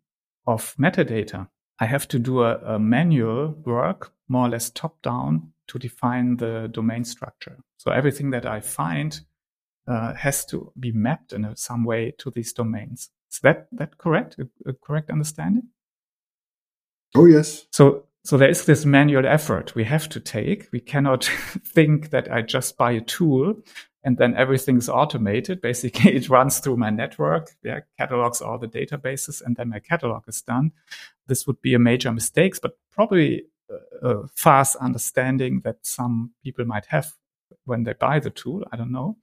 of 0.47 0.75
metadata, 0.77 1.49
I 1.79 1.87
have 1.87 2.09
to 2.09 2.19
do 2.19 2.43
a, 2.43 2.57
a 2.59 2.79
manual 2.79 3.49
work 3.65 4.13
more 4.29 4.47
or 4.47 4.51
less 4.51 4.71
top 4.71 5.01
down 5.03 5.53
to 5.69 5.79
define 5.79 6.37
the 6.37 6.69
domain 6.71 7.05
structure. 7.05 7.59
So 7.77 7.91
everything 7.91 8.31
that 8.31 8.47
I 8.47 8.61
find 8.61 9.21
uh, 9.87 10.15
has 10.15 10.45
to 10.47 10.73
be 10.79 10.93
mapped 10.93 11.33
in 11.33 11.45
a, 11.45 11.57
some 11.57 11.85
way 11.85 12.13
to 12.19 12.31
these 12.31 12.53
domains. 12.53 13.11
Is 13.31 13.41
that 13.41 13.69
that 13.73 13.99
correct? 13.99 14.37
A, 14.39 14.49
a 14.69 14.73
correct 14.73 15.11
understanding? 15.11 15.69
Oh 17.15 17.27
yes. 17.27 17.67
So 17.73 18.05
so 18.25 18.37
there 18.37 18.49
is 18.49 18.65
this 18.65 18.85
manual 18.85 19.27
effort 19.27 19.75
we 19.75 19.85
have 19.85 20.09
to 20.09 20.21
take. 20.21 20.69
We 20.73 20.81
cannot 20.81 21.25
think 21.65 22.11
that 22.11 22.31
I 22.31 22.43
just 22.43 22.77
buy 22.77 22.93
a 22.93 23.01
tool 23.01 23.55
and 24.07 24.19
then 24.19 24.37
everything 24.37 24.79
is 24.79 24.89
automated. 24.89 25.61
Basically, 25.61 26.13
it 26.17 26.29
runs 26.29 26.61
through 26.61 26.77
my 26.77 26.91
network, 26.91 27.51
yeah, 27.63 27.81
catalogs 27.99 28.41
all 28.41 28.59
the 28.59 28.69
databases, 28.69 29.43
and 29.43 29.57
then 29.57 29.69
my 29.69 29.81
catalog 29.81 30.23
is 30.29 30.43
done. 30.43 30.73
This 31.27 31.47
would 31.47 31.61
be 31.61 31.75
a 31.75 31.79
major 31.79 32.13
mistake, 32.13 32.55
but 32.63 32.79
probably 32.93 33.47
a 34.03 34.29
fast 34.35 34.77
understanding 34.77 35.61
that 35.65 35.79
some 35.83 36.33
people 36.43 36.65
might 36.65 36.87
have 36.87 37.13
when 37.65 37.85
they 37.85 37.93
buy 37.93 38.19
the 38.19 38.31
tool. 38.31 38.65
I 38.73 38.77
don't 38.77 38.93
know. 38.93 39.17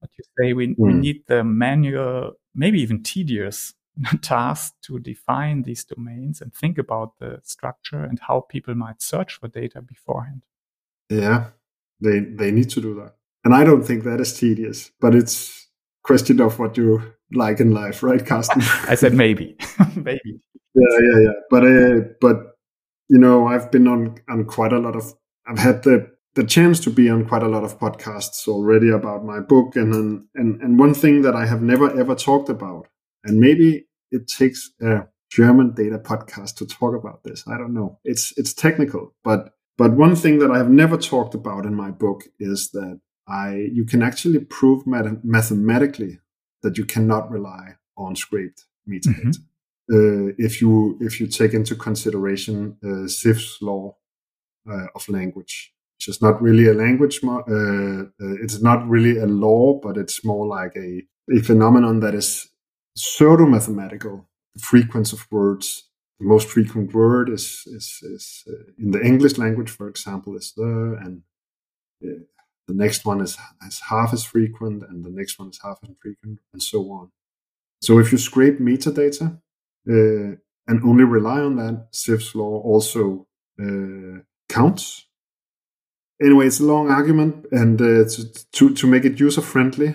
But 0.00 0.10
you 0.16 0.24
say 0.38 0.52
we, 0.52 0.68
mm. 0.68 0.74
we 0.78 0.92
hmm. 0.92 1.00
need 1.00 1.26
the 1.26 1.44
manual, 1.44 2.32
maybe 2.54 2.80
even 2.80 3.02
tedious 3.02 3.74
task 4.22 4.74
to 4.82 4.98
define 4.98 5.62
these 5.62 5.84
domains 5.84 6.40
and 6.40 6.54
think 6.54 6.78
about 6.78 7.18
the 7.18 7.40
structure 7.42 8.02
and 8.02 8.18
how 8.20 8.40
people 8.40 8.74
might 8.74 9.02
search 9.02 9.34
for 9.34 9.48
data 9.48 9.82
beforehand. 9.82 10.44
Yeah, 11.10 11.48
they 12.00 12.20
they 12.20 12.50
need 12.50 12.70
to 12.70 12.80
do 12.80 12.94
that. 12.94 13.14
And 13.44 13.54
I 13.54 13.64
don't 13.64 13.82
think 13.82 14.04
that 14.04 14.20
is 14.20 14.38
tedious, 14.38 14.90
but 15.00 15.14
it's 15.14 15.68
question 16.02 16.40
of 16.40 16.58
what 16.58 16.76
you 16.76 17.02
like 17.32 17.60
in 17.60 17.72
life, 17.72 18.02
right, 18.02 18.24
Carsten? 18.24 18.62
I 18.88 18.94
said 18.94 19.14
maybe, 19.14 19.56
maybe. 19.96 20.40
Yeah, 20.74 20.98
yeah, 21.00 21.20
yeah. 21.20 21.32
But 21.50 21.64
uh, 21.66 22.00
but 22.20 22.56
you 23.10 23.18
know, 23.18 23.48
I've 23.48 23.70
been 23.72 23.88
on 23.88 24.14
on 24.28 24.44
quite 24.44 24.72
a 24.72 24.78
lot 24.78 24.96
of. 24.96 25.12
I've 25.46 25.58
had 25.58 25.82
the 25.82 26.08
the 26.36 26.44
chance 26.44 26.78
to 26.80 26.90
be 26.90 27.10
on 27.10 27.26
quite 27.26 27.42
a 27.42 27.48
lot 27.48 27.64
of 27.64 27.78
podcasts 27.78 28.46
already 28.46 28.88
about 28.88 29.24
my 29.24 29.40
book, 29.40 29.74
and 29.74 30.28
and 30.36 30.62
and 30.62 30.78
one 30.78 30.94
thing 30.94 31.22
that 31.22 31.34
I 31.34 31.44
have 31.44 31.60
never 31.60 31.90
ever 31.98 32.14
talked 32.14 32.48
about, 32.48 32.86
and 33.24 33.40
maybe 33.40 33.86
it 34.12 34.28
takes 34.28 34.70
a 34.80 35.08
German 35.28 35.74
data 35.74 35.98
podcast 35.98 36.54
to 36.56 36.66
talk 36.66 36.94
about 36.94 37.24
this. 37.24 37.44
I 37.48 37.58
don't 37.58 37.74
know. 37.74 37.98
It's 38.04 38.32
it's 38.36 38.54
technical, 38.54 39.12
but 39.24 39.54
but 39.76 39.92
one 39.92 40.14
thing 40.14 40.38
that 40.38 40.52
I 40.52 40.58
have 40.58 40.70
never 40.70 40.96
talked 40.96 41.34
about 41.34 41.66
in 41.66 41.74
my 41.74 41.90
book 41.90 42.22
is 42.38 42.70
that 42.70 43.00
I 43.26 43.68
you 43.72 43.84
can 43.84 44.02
actually 44.02 44.38
prove 44.38 44.86
math- 44.86 45.24
mathematically 45.24 46.20
that 46.62 46.78
you 46.78 46.84
cannot 46.84 47.28
rely 47.28 47.74
on 47.96 48.14
scraped 48.14 48.66
metadata. 48.88 49.16
Mm-hmm 49.16 49.49
uh, 49.92 50.32
if 50.38 50.60
you 50.60 50.98
if 51.00 51.20
you 51.20 51.26
take 51.26 51.54
into 51.54 51.74
consideration 51.74 52.76
uh, 52.84 53.06
Zipf's 53.08 53.58
law 53.60 53.96
uh, 54.70 54.86
of 54.94 55.08
language, 55.08 55.72
which 55.96 56.08
is 56.08 56.22
not 56.22 56.40
really 56.40 56.68
a 56.68 56.74
language. 56.74 57.20
Uh, 57.24 57.40
uh, 57.48 58.04
it's 58.18 58.62
not 58.62 58.88
really 58.88 59.18
a 59.18 59.26
law, 59.26 59.80
but 59.82 59.96
it's 59.96 60.24
more 60.24 60.46
like 60.46 60.76
a 60.76 61.02
a 61.36 61.42
phenomenon 61.42 62.00
that 62.00 62.14
is 62.14 62.48
pseudo 62.96 63.46
mathematical. 63.46 64.28
The 64.54 64.62
frequency 64.62 65.16
of 65.16 65.26
words. 65.30 65.86
The 66.18 66.26
most 66.26 66.48
frequent 66.48 66.92
word 66.92 67.30
is 67.30 67.62
is, 67.66 67.98
is 68.02 68.44
uh, 68.46 68.72
in 68.78 68.90
the 68.90 69.00
English 69.00 69.38
language, 69.38 69.70
for 69.70 69.88
example, 69.88 70.36
is 70.36 70.52
the 70.56 70.98
and 71.02 71.22
the 72.00 72.74
next 72.74 73.04
one 73.04 73.20
is, 73.20 73.36
is 73.66 73.80
half 73.88 74.12
as 74.12 74.24
frequent, 74.24 74.84
and 74.88 75.04
the 75.04 75.10
next 75.10 75.38
one 75.38 75.48
is 75.48 75.58
half 75.62 75.78
as 75.82 75.90
frequent, 76.00 76.38
and 76.52 76.62
so 76.62 76.90
on. 76.92 77.10
So 77.82 77.98
if 77.98 78.12
you 78.12 78.18
scrape 78.18 78.58
metadata, 78.60 79.40
uh, 79.88 80.36
and 80.66 80.82
only 80.84 81.04
rely 81.04 81.40
on 81.40 81.56
that, 81.56 81.88
Zipf's 81.92 82.34
law 82.34 82.60
also 82.60 83.26
uh, 83.60 84.20
counts. 84.48 85.06
Anyway, 86.22 86.46
it's 86.46 86.60
a 86.60 86.64
long 86.64 86.90
argument, 86.90 87.46
and 87.50 87.80
uh, 87.80 88.04
to, 88.52 88.74
to 88.74 88.86
make 88.86 89.04
it 89.04 89.18
user 89.18 89.40
friendly 89.40 89.94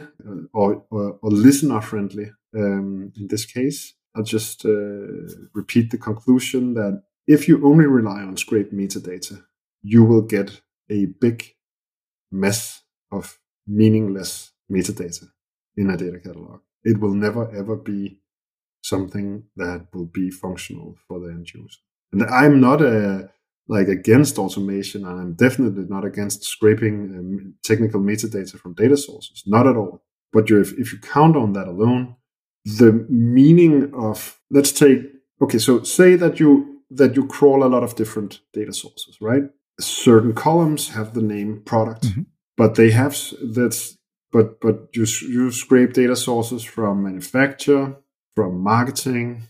or, 0.53 0.83
or, 0.89 1.19
or, 1.21 1.29
listener 1.29 1.81
friendly 1.81 2.31
um, 2.55 3.11
in 3.15 3.27
this 3.27 3.45
case, 3.45 3.93
I'll 4.15 4.23
just 4.23 4.65
repeat 5.53 5.91
the 5.91 5.99
conclusion 5.99 6.73
that 6.73 7.03
if 7.27 7.47
you 7.47 7.65
only 7.65 7.85
rely 7.85 8.21
on 8.21 8.37
scraped 8.37 8.73
metadata, 8.73 9.43
you 9.83 10.03
will 10.03 10.21
get 10.21 10.61
a 10.89 11.05
big 11.05 11.43
mess 12.31 12.83
of 13.11 13.39
meaningless 13.67 14.51
metadata 14.71 15.27
in 15.77 15.89
a 15.89 15.97
data 15.97 16.19
catalog. 16.19 16.61
It 16.83 16.99
will 16.99 17.13
never 17.13 17.53
ever 17.55 17.75
be 17.75 18.19
something 18.85 19.43
that 19.55 19.87
will 19.93 20.05
be 20.05 20.29
functional 20.29 20.95
for 21.07 21.19
the 21.19 21.29
end 21.29 21.51
user. 21.53 21.79
And 22.11 22.23
I'm 22.23 22.59
not 22.61 22.81
a 22.81 23.29
like 23.67 23.87
against 23.87 24.37
automation, 24.37 25.05
and 25.05 25.19
I'm 25.19 25.33
definitely 25.33 25.85
not 25.89 26.05
against 26.05 26.43
scraping 26.43 26.95
um, 27.17 27.55
technical 27.63 27.99
metadata 27.99 28.59
from 28.59 28.75
data 28.75 28.95
sources. 28.95 29.43
Not 29.47 29.65
at 29.65 29.75
all. 29.75 30.03
But 30.31 30.51
if, 30.51 30.73
if 30.73 30.93
you 30.93 30.99
count 30.99 31.35
on 31.35 31.53
that 31.53 31.67
alone, 31.67 32.15
the 32.63 33.05
meaning 33.09 33.91
of 33.95 34.39
let's 34.51 34.71
take 34.71 35.01
okay, 35.41 35.57
so 35.57 35.83
say 35.83 36.15
that 36.15 36.39
you 36.39 36.81
that 36.91 37.15
you 37.15 37.25
crawl 37.27 37.63
a 37.63 37.71
lot 37.75 37.83
of 37.83 37.95
different 37.95 38.41
data 38.53 38.73
sources, 38.73 39.17
right? 39.19 39.43
Certain 39.79 40.33
columns 40.33 40.89
have 40.89 41.13
the 41.13 41.21
name 41.21 41.61
product, 41.65 42.03
mm-hmm. 42.03 42.23
but 42.55 42.75
they 42.75 42.91
have 42.91 43.17
that's 43.41 43.97
but 44.31 44.59
but 44.61 44.89
you 44.93 45.05
you 45.27 45.51
scrape 45.51 45.93
data 45.93 46.15
sources 46.15 46.63
from 46.63 47.03
manufacturer, 47.03 47.97
from 48.35 48.59
marketing, 48.59 49.43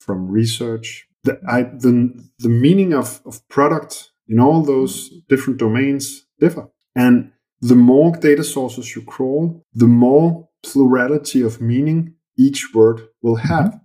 from 0.00 0.28
research. 0.28 1.06
The, 1.24 1.40
I, 1.48 1.62
the, 1.62 2.24
the 2.38 2.48
meaning 2.48 2.92
of, 2.92 3.20
of 3.24 3.46
product 3.48 4.10
in 4.28 4.40
all 4.40 4.62
those 4.62 5.10
different 5.28 5.58
domains 5.58 6.26
differ. 6.40 6.68
And 6.94 7.32
the 7.60 7.76
more 7.76 8.16
data 8.16 8.44
sources 8.44 8.94
you 8.94 9.02
crawl, 9.02 9.64
the 9.72 9.86
more 9.86 10.48
plurality 10.62 11.42
of 11.42 11.60
meaning 11.60 12.14
each 12.36 12.74
word 12.74 13.08
will 13.22 13.36
have. 13.36 13.80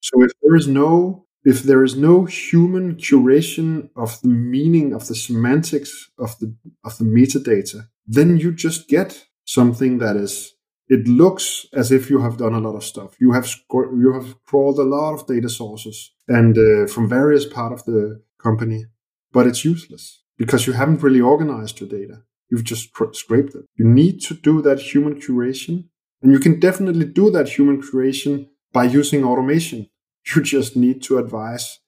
So 0.00 0.22
if 0.22 0.30
there 0.42 0.56
is 0.56 0.68
no 0.68 1.24
if 1.44 1.62
there 1.62 1.84
is 1.84 1.96
no 1.96 2.24
human 2.24 2.96
curation 2.96 3.88
of 3.96 4.20
the 4.20 4.28
meaning 4.28 4.92
of 4.92 5.06
the 5.06 5.14
semantics 5.14 6.10
of 6.18 6.38
the 6.40 6.54
of 6.84 6.98
the 6.98 7.04
metadata, 7.04 7.88
then 8.06 8.38
you 8.38 8.52
just 8.52 8.88
get 8.88 9.26
something 9.44 9.98
that 9.98 10.16
is 10.16 10.54
it 10.88 11.06
looks 11.06 11.66
as 11.72 11.92
if 11.92 12.08
you 12.10 12.20
have 12.20 12.38
done 12.38 12.54
a 12.54 12.60
lot 12.60 12.74
of 12.74 12.84
stuff. 12.84 13.16
You 13.20 13.32
have 13.32 13.48
you 13.72 14.12
have 14.14 14.42
crawled 14.44 14.78
a 14.78 14.84
lot 14.84 15.14
of 15.14 15.26
data 15.26 15.48
sources 15.48 16.12
and 16.26 16.56
uh, 16.56 16.86
from 16.86 17.08
various 17.08 17.44
part 17.44 17.72
of 17.72 17.84
the 17.84 18.22
company, 18.42 18.86
but 19.32 19.46
it's 19.46 19.64
useless 19.64 20.22
because 20.36 20.66
you 20.66 20.72
haven't 20.72 21.02
really 21.02 21.20
organized 21.20 21.80
your 21.80 21.88
data. 21.88 22.22
You've 22.50 22.64
just 22.64 22.90
scraped 23.12 23.54
it. 23.54 23.66
You 23.76 23.84
need 23.84 24.22
to 24.22 24.34
do 24.34 24.62
that 24.62 24.80
human 24.80 25.20
curation, 25.20 25.84
and 26.22 26.32
you 26.32 26.38
can 26.38 26.58
definitely 26.58 27.04
do 27.04 27.30
that 27.30 27.48
human 27.48 27.82
curation 27.82 28.48
by 28.72 28.84
using 28.84 29.24
automation. 29.24 29.88
You 30.34 30.42
just 30.42 30.76
need 30.76 31.02
to 31.04 31.18
advise 31.18 31.78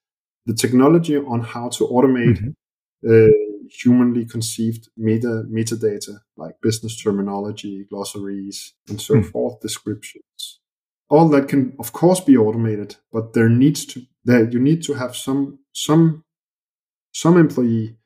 the 0.46 0.54
technology 0.54 1.16
on 1.16 1.40
how 1.42 1.68
to 1.70 1.86
automate 1.86 2.38
mm-hmm. 2.38 3.10
uh, 3.10 3.49
humanly 3.70 4.24
conceived 4.24 4.88
meta 4.96 5.44
metadata 5.50 6.20
like 6.36 6.60
business 6.62 7.00
terminology, 7.00 7.86
glossaries, 7.90 8.74
and 8.88 9.00
so 9.00 9.14
mm. 9.14 9.30
forth, 9.30 9.60
descriptions. 9.60 10.60
All 11.08 11.28
that 11.30 11.48
can, 11.48 11.74
of 11.78 11.92
course, 11.92 12.20
be 12.20 12.36
automated, 12.36 12.96
but 13.12 13.32
there 13.32 13.48
needs 13.48 13.84
to 13.86 14.02
there 14.24 14.48
you 14.48 14.58
need 14.58 14.82
to 14.84 14.94
have 14.94 15.16
some 15.16 15.58
some 15.72 16.24
some 17.12 17.36
employee 17.36 17.96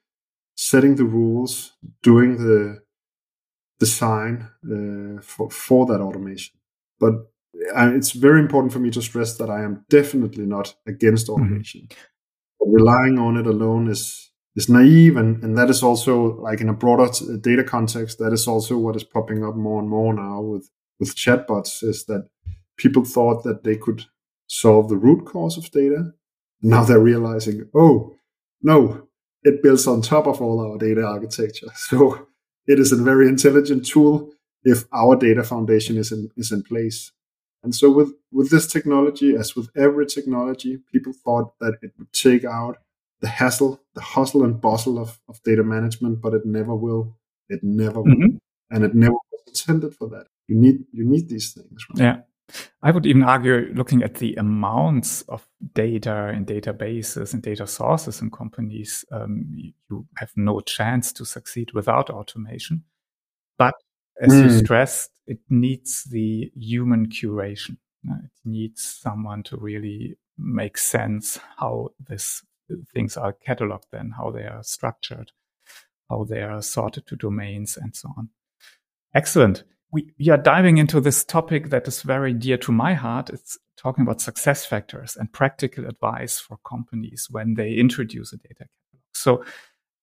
setting 0.57 0.97
the 0.97 1.05
rules, 1.05 1.73
doing 2.03 2.37
the 2.37 2.81
design 3.79 4.49
uh, 4.65 5.21
for 5.23 5.51
for 5.51 5.87
that 5.87 6.01
automation. 6.01 6.59
But 6.99 7.15
uh, 7.75 7.93
it's 7.95 8.13
very 8.13 8.41
important 8.41 8.73
for 8.73 8.79
me 8.79 8.91
to 8.91 9.03
stress 9.03 9.37
that 9.39 9.51
I 9.51 9.63
am 9.63 9.85
definitely 9.91 10.47
not 10.47 10.75
against 10.87 11.27
hmm. 11.27 11.35
automation. 11.35 11.83
Mm-hmm. 11.83 12.73
Relying 12.73 13.19
on 13.19 13.37
it 13.37 13.47
alone 13.47 13.91
is 13.91 14.24
is 14.57 14.69
naive 14.69 15.17
and, 15.17 15.43
and 15.43 15.59
that 15.59 15.69
is 15.69 15.83
also 15.83 16.41
like 16.41 16.61
in 16.61 16.69
a 16.69 16.73
broader 16.73 17.09
data 17.41 17.65
context 17.65 18.19
that 18.19 18.33
is 18.33 18.47
also 18.47 18.79
what 18.79 18.97
is 18.97 19.05
popping 19.05 19.45
up 19.45 19.57
more 19.57 19.81
and 19.81 19.89
more 19.89 20.15
now 20.15 20.41
with 20.41 20.71
with 20.99 21.17
chatbots 21.17 21.83
is 21.83 22.05
that 22.07 22.29
people 22.77 23.05
thought 23.05 23.43
that 23.45 23.65
they 23.65 23.77
could 23.77 24.05
solve 24.47 24.89
the 24.89 24.97
root 24.97 25.25
cause 25.27 25.57
of 25.57 25.71
data. 25.71 26.13
Now 26.63 26.85
they're 26.85 27.01
realizing, 27.01 27.69
oh, 27.75 28.15
no, 28.63 29.09
it 29.43 29.63
builds 29.63 29.87
on 29.87 30.03
top 30.03 30.27
of 30.27 30.41
all 30.41 30.61
our 30.61 30.79
data 30.79 31.05
architecture. 31.05 31.69
So 31.77 32.27
it 32.67 32.79
is 32.79 32.93
a 32.93 32.97
very 32.97 33.29
intelligent 33.29 33.87
tool 33.87 34.33
if 34.63 34.85
our 34.93 35.17
data 35.17 35.43
foundation 35.43 35.99
is 35.99 36.11
in, 36.11 36.31
is 36.37 36.51
in 36.51 36.63
place. 36.63 37.13
And 37.63 37.75
so 37.75 37.91
with, 37.91 38.13
with 38.33 38.51
this 38.51 38.67
technology, 38.67 39.35
as 39.35 39.55
with 39.55 39.69
every 39.77 40.07
technology, 40.07 40.79
people 40.91 41.13
thought 41.13 41.59
that 41.61 41.75
it 41.83 41.93
would 41.99 42.13
take 42.13 42.45
out 42.45 42.79
the 43.21 43.29
hassle, 43.29 43.81
the 43.95 44.01
hustle 44.01 44.45
and 44.45 44.61
bustle 44.61 44.99
of, 44.99 45.21
of 45.29 45.43
data 45.43 45.65
management, 45.65 46.21
but 46.21 46.35
it 46.35 46.45
never 46.45 46.75
will. 46.75 47.17
It 47.49 47.61
never 47.63 48.01
will. 48.01 48.13
Mm-hmm. 48.13 48.37
And 48.71 48.85
it 48.85 48.95
never 48.95 49.13
was 49.13 49.43
intended 49.47 49.95
for 49.95 50.09
that. 50.09 50.27
You 50.49 50.57
need 50.57 50.85
you 50.93 51.05
need 51.09 51.29
these 51.29 51.53
things. 51.53 51.87
Right? 51.91 52.05
Yeah. 52.05 52.17
I 52.83 52.91
would 52.91 53.07
even 53.07 53.23
argue, 53.23 53.73
looking 53.75 54.03
at 54.03 54.17
the 54.17 54.35
amounts 54.35 55.23
of 55.23 55.49
data 55.73 56.29
in 56.29 56.45
databases 56.45 57.33
and 57.33 57.43
data 57.43 57.67
sources 57.67 58.21
in 58.21 58.31
companies, 58.31 59.03
um, 59.11 59.47
you 59.55 60.07
have 60.19 60.31
no 60.37 60.61
chance 60.61 61.11
to 61.15 61.25
succeed 61.25 61.73
without 61.73 62.11
automation. 62.11 62.85
But 63.57 63.75
as 64.21 64.33
mm. 64.33 64.43
you 64.43 64.59
stressed, 64.59 65.11
it 65.27 65.39
needs 65.49 66.05
the 66.05 66.53
human 66.55 67.09
curation. 67.09 67.79
It 68.05 68.31
needs 68.45 68.83
someone 68.83 69.43
to 69.45 69.57
really 69.57 70.19
make 70.37 70.77
sense 70.77 71.41
how 71.57 71.93
these 72.07 72.43
things 72.93 73.17
are 73.17 73.35
cataloged 73.47 73.91
then, 73.93 74.13
how 74.17 74.31
they 74.31 74.45
are 74.45 74.63
structured, 74.63 75.33
how 76.11 76.25
they 76.25 76.43
are 76.43 76.63
sorted 76.63 77.07
to 77.07 77.17
domains, 77.17 77.77
and 77.77 77.95
so 77.95 78.11
on. 78.17 78.31
Excellent 79.15 79.65
we, 79.95 80.13
we 80.19 80.29
are 80.29 80.37
diving 80.37 80.79
into 80.79 81.01
this 81.01 81.25
topic 81.25 81.71
that 81.71 81.87
is 81.87 82.03
very 82.03 82.35
dear 82.35 82.59
to 82.59 82.73
my 82.73 82.95
heart. 82.95 83.31
It's 83.31 83.57
talking 83.77 84.03
about 84.03 84.21
success 84.21 84.67
factors 84.67 85.17
and 85.17 85.33
practical 85.33 85.87
advice 85.87 86.41
for 86.41 86.59
companies 86.69 87.29
when 87.31 87.55
they 87.55 87.75
introduce 87.75 88.33
a 88.33 88.37
data 88.37 88.67
catalog. 88.67 89.03
So 89.13 89.45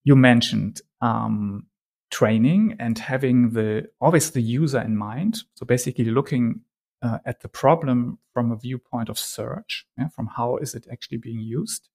you 0.05 0.15
mentioned 0.15 0.81
um, 1.01 1.67
training 2.09 2.77
and 2.79 2.97
having 2.97 3.51
the 3.51 3.89
always 3.99 4.31
the 4.31 4.41
user 4.41 4.79
in 4.79 4.95
mind. 4.95 5.43
So 5.55 5.65
basically 5.65 6.05
looking 6.05 6.61
uh, 7.01 7.17
at 7.25 7.41
the 7.41 7.49
problem 7.49 8.17
from 8.33 8.51
a 8.51 8.55
viewpoint 8.55 9.09
of 9.09 9.19
search, 9.19 9.85
yeah, 9.97 10.07
from 10.07 10.27
how 10.37 10.55
is 10.55 10.73
it 10.73 10.87
actually 10.89 11.17
being 11.17 11.39
used. 11.39 11.89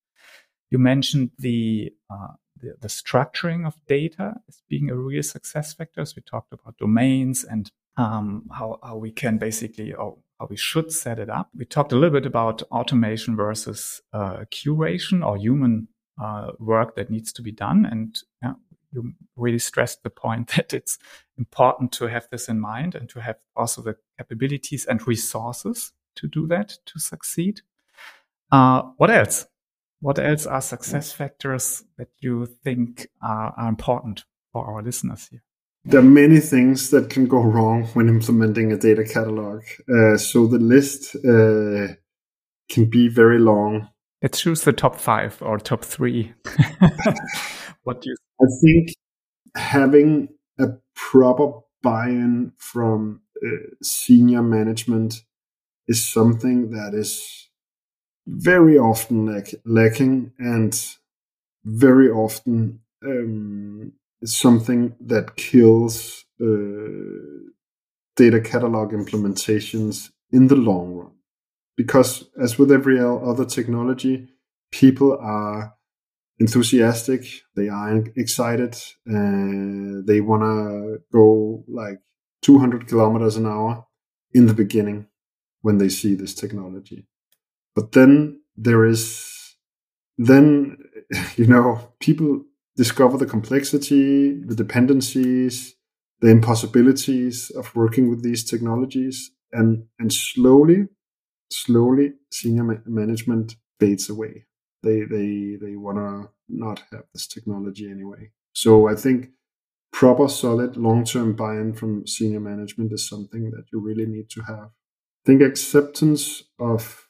You 0.70 0.79
mentioned 0.79 1.31
the 1.38 1.92
uh, 2.11 2.35
the, 2.61 2.74
the, 2.81 2.88
structuring 2.88 3.66
of 3.66 3.74
data 3.87 4.35
as 4.48 4.62
being 4.68 4.90
a 4.90 4.96
real 4.96 5.22
success 5.22 5.74
factor. 5.74 6.05
So 6.05 6.14
we 6.16 6.22
talked 6.22 6.52
about 6.52 6.79
domains 6.79 7.44
and 7.44 7.70
um, 7.96 8.48
how, 8.50 8.79
how 8.83 8.96
we 8.96 9.11
can 9.11 9.38
basically, 9.38 9.92
or 9.92 10.16
how 10.38 10.46
we 10.48 10.57
should 10.57 10.92
set 10.92 11.18
it 11.18 11.31
up. 11.31 11.50
We 11.57 11.64
talked 11.64 11.92
a 11.92 11.96
little 11.96 12.18
bit 12.18 12.26
about 12.26 12.62
automation 12.64 13.37
versus 13.37 14.00
uh, 14.12 14.44
curation 14.50 15.24
or 15.24 15.37
human 15.37 15.88
uh, 16.20 16.52
work 16.59 16.96
that 16.96 17.11
needs 17.11 17.33
to 17.35 17.42
be 17.42 17.52
done. 17.52 17.87
And 17.87 18.18
yeah, 18.42 18.55
you 18.92 19.12
really 19.37 19.59
stressed 19.59 20.02
the 20.02 20.11
point 20.11 20.48
that 20.57 20.72
it's 20.72 20.98
important 21.38 21.92
to 21.92 22.07
have 22.07 22.29
this 22.31 22.48
in 22.48 22.61
mind 22.61 22.94
and 22.94 23.09
to 23.11 23.20
have 23.20 23.37
also 23.55 23.83
the 23.83 23.96
capabilities 24.18 24.87
and 24.87 25.07
resources 25.07 25.92
to 26.16 26.29
do 26.29 26.46
that 26.46 26.79
to 26.87 26.98
succeed. 26.98 27.61
Uh, 28.50 28.83
what 28.96 29.11
else? 29.11 29.46
What 30.00 30.18
else 30.18 30.46
are 30.46 30.61
success 30.61 31.12
factors 31.12 31.85
that 31.96 32.09
you 32.20 32.46
think 32.46 33.09
are, 33.22 33.54
are 33.56 33.68
important 33.68 34.24
for 34.52 34.66
our 34.66 34.82
listeners 34.82 35.28
here? 35.30 35.42
there 35.87 36.00
are 36.00 36.02
many 36.02 36.40
things 36.40 36.90
that 36.90 37.11
can 37.11 37.26
go 37.26 37.40
wrong 37.40 37.85
when 37.94 38.09
implementing 38.09 38.72
a 38.72 38.76
data 38.76 39.04
catalog. 39.04 39.62
Uh, 39.88 40.16
so 40.16 40.46
the 40.46 40.59
list 40.59 41.14
uh, 41.24 41.94
can 42.68 42.87
be 42.90 43.09
very 43.09 43.38
long. 43.38 43.88
Let's 44.20 44.40
choose 44.40 44.62
the 44.62 44.72
top 44.72 44.96
five 44.96 45.40
or 45.40 45.59
top 45.59 45.85
three. 45.85 46.35
what 47.85 48.00
do 48.02 48.11
you? 48.11 48.16
I 48.40 48.46
think 48.61 48.88
having 49.54 50.28
a 50.59 50.70
proper 50.96 51.61
buy-in 51.82 52.52
from 52.56 53.20
uh, 53.44 53.68
senior 53.80 54.42
management 54.42 55.22
is 55.87 56.04
something 56.04 56.70
that 56.70 56.94
is 56.94 57.45
very 58.26 58.78
often 58.78 59.26
lack- 59.26 59.54
lacking 59.64 60.32
and 60.38 60.96
very 61.64 62.08
often 62.10 62.80
um, 63.04 63.92
something 64.24 64.94
that 65.00 65.36
kills 65.36 66.24
uh, 66.40 66.46
data 68.16 68.40
catalog 68.40 68.92
implementations 68.92 70.10
in 70.32 70.48
the 70.48 70.56
long 70.56 70.94
run. 70.94 71.12
Because, 71.76 72.24
as 72.40 72.58
with 72.58 72.72
every 72.72 72.98
other 72.98 73.44
technology, 73.44 74.28
people 74.72 75.18
are 75.20 75.74
enthusiastic, 76.38 77.26
they 77.54 77.68
are 77.68 78.04
excited, 78.16 78.76
and 79.04 80.06
they 80.06 80.20
want 80.20 80.42
to 80.42 80.98
go 81.12 81.64
like 81.68 82.00
200 82.42 82.88
kilometers 82.88 83.36
an 83.36 83.46
hour 83.46 83.86
in 84.32 84.46
the 84.46 84.54
beginning 84.54 85.06
when 85.60 85.78
they 85.78 85.88
see 85.88 86.14
this 86.14 86.34
technology. 86.34 87.06
But 87.76 87.92
then 87.92 88.42
there 88.56 88.86
is, 88.86 89.56
then, 90.18 90.78
you 91.36 91.46
know, 91.46 91.92
people 92.00 92.44
discover 92.76 93.18
the 93.18 93.26
complexity, 93.26 94.40
the 94.44 94.54
dependencies, 94.54 95.74
the 96.20 96.28
impossibilities 96.30 97.50
of 97.50 97.74
working 97.76 98.10
with 98.10 98.22
these 98.22 98.44
technologies, 98.44 99.30
and 99.52 99.86
and 99.98 100.12
slowly, 100.12 100.88
slowly, 101.50 102.14
senior 102.32 102.64
ma- 102.64 102.84
management 102.86 103.56
fades 103.80 104.10
away. 104.10 104.46
They 104.82 105.02
they 105.02 105.56
they 105.60 105.76
want 105.76 105.98
to 105.98 106.30
not 106.48 106.82
have 106.92 107.04
this 107.14 107.26
technology 107.26 107.90
anyway. 107.90 108.30
So 108.54 108.88
I 108.88 108.94
think 108.96 109.30
proper, 109.92 110.28
solid, 110.28 110.76
long-term 110.76 111.34
buy-in 111.34 111.72
from 111.74 112.06
senior 112.06 112.40
management 112.40 112.92
is 112.92 113.08
something 113.08 113.50
that 113.50 113.64
you 113.72 113.80
really 113.80 114.06
need 114.06 114.30
to 114.30 114.42
have. 114.42 114.68
I 114.68 115.26
think 115.26 115.42
acceptance 115.42 116.44
of 116.58 117.05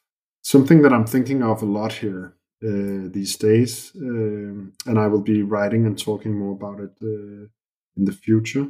something 0.47 0.83
that 0.83 0.93
I'm 0.93 1.07
thinking 1.07 1.43
of 1.43 1.61
a 1.63 1.67
lot 1.67 1.93
here 1.93 2.33
uh, 2.63 3.09
these 3.11 3.37
days, 3.37 3.91
um, 3.97 4.73
and 4.87 4.97
I 4.97 5.09
will 5.09 5.21
be 5.21 5.43
writing 5.43 5.87
and 5.87 5.99
talking 5.99 6.39
more 6.39 6.53
about 6.53 6.79
it 6.79 6.95
uh, 7.03 7.49
in 7.97 8.05
the 8.05 8.13
future. 8.13 8.69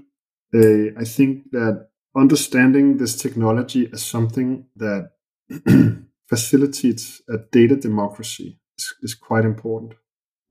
Uh, 0.54 0.98
I 0.98 1.04
think 1.04 1.50
that 1.50 1.88
understanding 2.16 2.96
this 2.96 3.14
technology 3.14 3.90
as 3.92 4.02
something 4.02 4.64
that 4.76 5.10
facilitates 6.28 7.20
a 7.28 7.36
data 7.52 7.76
democracy 7.76 8.58
is, 8.78 8.94
is 9.02 9.14
quite 9.14 9.44
important. 9.44 9.92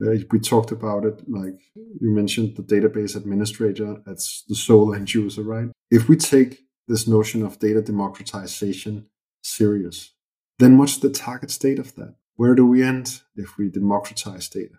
Uh, 0.00 0.22
we 0.30 0.38
talked 0.38 0.70
about 0.70 1.04
it, 1.04 1.28
like 1.28 1.58
you 1.74 2.10
mentioned, 2.12 2.56
the 2.56 2.62
database 2.62 3.16
administrator 3.16 4.00
as 4.06 4.44
the 4.48 4.54
sole 4.54 4.94
end 4.94 5.12
user, 5.12 5.42
right? 5.42 5.70
If 5.90 6.08
we 6.08 6.16
take 6.16 6.60
this 6.86 7.08
notion 7.08 7.44
of 7.44 7.58
data 7.58 7.82
democratization 7.82 9.06
serious, 9.42 10.12
then 10.58 10.78
what's 10.78 10.96
the 10.98 11.10
target 11.10 11.50
state 11.50 11.78
of 11.78 11.94
that? 11.96 12.14
Where 12.36 12.54
do 12.54 12.66
we 12.66 12.82
end 12.82 13.22
if 13.34 13.56
we 13.56 13.68
democratize 13.68 14.48
data? 14.48 14.76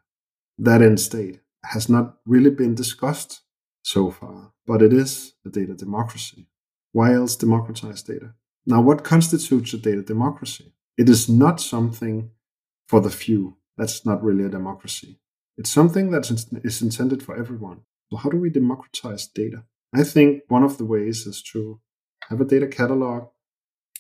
That 0.58 0.82
end 0.82 1.00
state 1.00 1.42
has 1.66 1.90
not 1.90 2.18
really 2.26 2.50
been 2.50 2.76
discussed 2.76 3.42
so 3.84 4.12
far, 4.12 4.54
but 4.66 4.82
it 4.82 4.94
is 4.94 5.34
a 5.46 5.50
data 5.50 5.74
democracy. 5.74 6.48
Why 6.92 7.14
else 7.14 7.36
democratize 7.36 8.02
data? 8.02 8.34
Now, 8.66 8.82
what 8.82 9.04
constitutes 9.04 9.74
a 9.74 9.78
data 9.78 10.02
democracy? 10.02 10.74
It 10.98 11.10
is 11.10 11.30
not 11.30 11.62
something 11.62 12.32
for 12.88 13.00
the 13.00 13.10
few. 13.10 13.58
That's 13.78 14.06
not 14.06 14.24
really 14.24 14.44
a 14.44 14.50
democracy. 14.50 15.20
It's 15.58 15.70
something 15.70 16.12
that 16.12 16.30
is 16.64 16.82
intended 16.82 17.24
for 17.24 17.38
everyone. 17.38 17.82
So, 18.10 18.18
how 18.18 18.30
do 18.30 18.38
we 18.38 18.50
democratize 18.50 19.28
data? 19.28 19.64
I 19.94 20.04
think 20.04 20.44
one 20.48 20.64
of 20.64 20.78
the 20.78 20.86
ways 20.86 21.26
is 21.26 21.42
to 21.54 21.80
have 22.30 22.42
a 22.42 22.46
data 22.46 22.68
catalog 22.68 23.30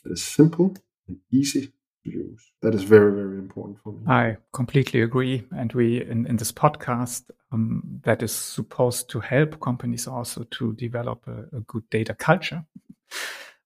that 0.04 0.12
is 0.12 0.24
simple 0.24 0.76
and 1.08 1.18
easy 1.32 1.68
to 1.68 2.10
use. 2.10 2.52
That 2.62 2.76
is 2.76 2.84
very, 2.84 3.12
very 3.12 3.38
important 3.38 3.80
for 3.84 3.94
me. 3.94 4.00
I 4.08 4.38
completely 4.54 5.02
agree. 5.02 5.44
And 5.56 5.72
we, 5.74 6.02
in, 6.02 6.26
in 6.28 6.38
this 6.38 6.52
podcast, 6.52 7.30
um, 7.52 7.82
that 8.04 8.24
is 8.24 8.32
supposed 8.32 9.10
to 9.10 9.20
help 9.20 9.60
companies 9.60 10.08
also 10.08 10.44
to 10.44 10.74
develop 10.74 11.28
a, 11.28 11.58
a 11.58 11.62
good 11.62 11.90
data 11.90 12.14
culture. 12.14 12.66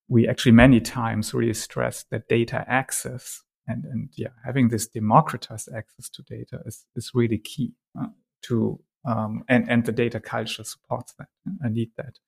We 0.07 0.27
actually 0.27 0.51
many 0.51 0.81
times 0.81 1.33
really 1.33 1.53
stress 1.53 2.03
that 2.11 2.27
data 2.27 2.65
access 2.67 3.43
and, 3.67 3.85
and 3.85 4.09
yeah, 4.15 4.29
having 4.45 4.69
this 4.69 4.87
democratized 4.87 5.69
access 5.75 6.09
to 6.09 6.23
data 6.23 6.61
is, 6.65 6.85
is 6.95 7.11
really 7.13 7.37
key 7.37 7.73
uh, 7.99 8.07
to, 8.43 8.79
um, 9.05 9.43
and, 9.47 9.69
and 9.69 9.85
the 9.85 9.91
data 9.91 10.19
culture 10.19 10.63
supports 10.63 11.13
that. 11.17 11.27
I 11.63 11.69
need 11.69 11.91
that. 11.97 12.19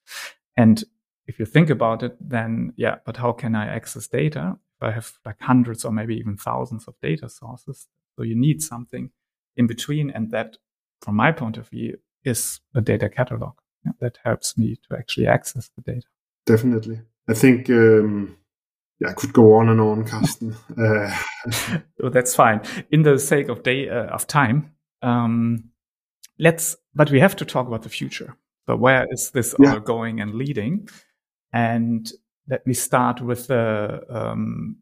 And 0.56 0.84
if 1.26 1.40
you 1.40 1.46
think 1.46 1.70
about 1.70 2.04
it, 2.04 2.16
then 2.20 2.74
yeah, 2.76 2.96
but 3.06 3.18
how 3.18 3.32
can 3.32 3.56
I 3.56 3.66
access 3.68 4.08
data? 4.08 4.58
I 4.84 4.92
have 4.92 5.14
like 5.26 5.40
hundreds 5.42 5.86
or 5.86 5.92
maybe 5.92 6.16
even 6.16 6.38
thousands 6.38 6.88
of 6.88 6.96
data 7.02 7.30
sources. 7.30 7.88
So 8.16 8.24
you 8.24 8.36
need 8.36 8.62
something 8.62 9.12
in 9.56 9.68
between. 9.68 10.10
And 10.10 10.32
that, 10.32 10.58
from 11.02 11.16
my 11.16 11.32
point 11.32 11.58
of 11.58 11.70
view, 11.70 11.98
is 12.24 12.62
a 12.74 12.82
data 12.82 13.10
catalog 13.10 13.54
yeah, 13.86 13.92
that 14.00 14.18
helps 14.24 14.58
me 14.58 14.78
to 14.88 14.98
actually 14.98 15.28
access 15.28 15.70
the 15.76 15.82
data. 15.82 16.08
Definitely. 16.46 17.02
I 17.28 17.34
think, 17.34 17.70
um, 17.70 18.38
yeah, 19.00 19.10
I 19.10 19.14
could 19.14 19.34
go 19.34 19.56
on 19.56 19.70
and 19.70 19.82
on, 19.82 20.06
Carsten. 20.06 20.56
Uh, 20.78 21.16
that's 22.12 22.36
fine. 22.36 22.62
In 22.92 23.04
the 23.04 23.20
sake 23.20 23.50
of 23.50 23.64
day 23.64 23.90
uh, 23.90 24.08
of 24.08 24.28
time, 24.28 24.72
um, 25.02 25.66
let's. 26.40 26.76
But 26.96 27.12
we 27.12 27.20
have 27.20 27.36
to 27.38 27.46
talk 27.46 27.68
about 27.68 27.84
the 27.84 27.90
future. 27.90 28.36
So 28.66 28.76
where 28.76 29.06
is 29.12 29.32
this 29.32 29.54
yeah. 29.60 29.74
all 29.74 29.80
going 29.80 30.22
and 30.22 30.36
leading? 30.36 30.88
And 31.52 32.12
let 32.48 32.66
me 32.68 32.74
start 32.74 33.22
with 33.22 33.50
um, 33.52 34.78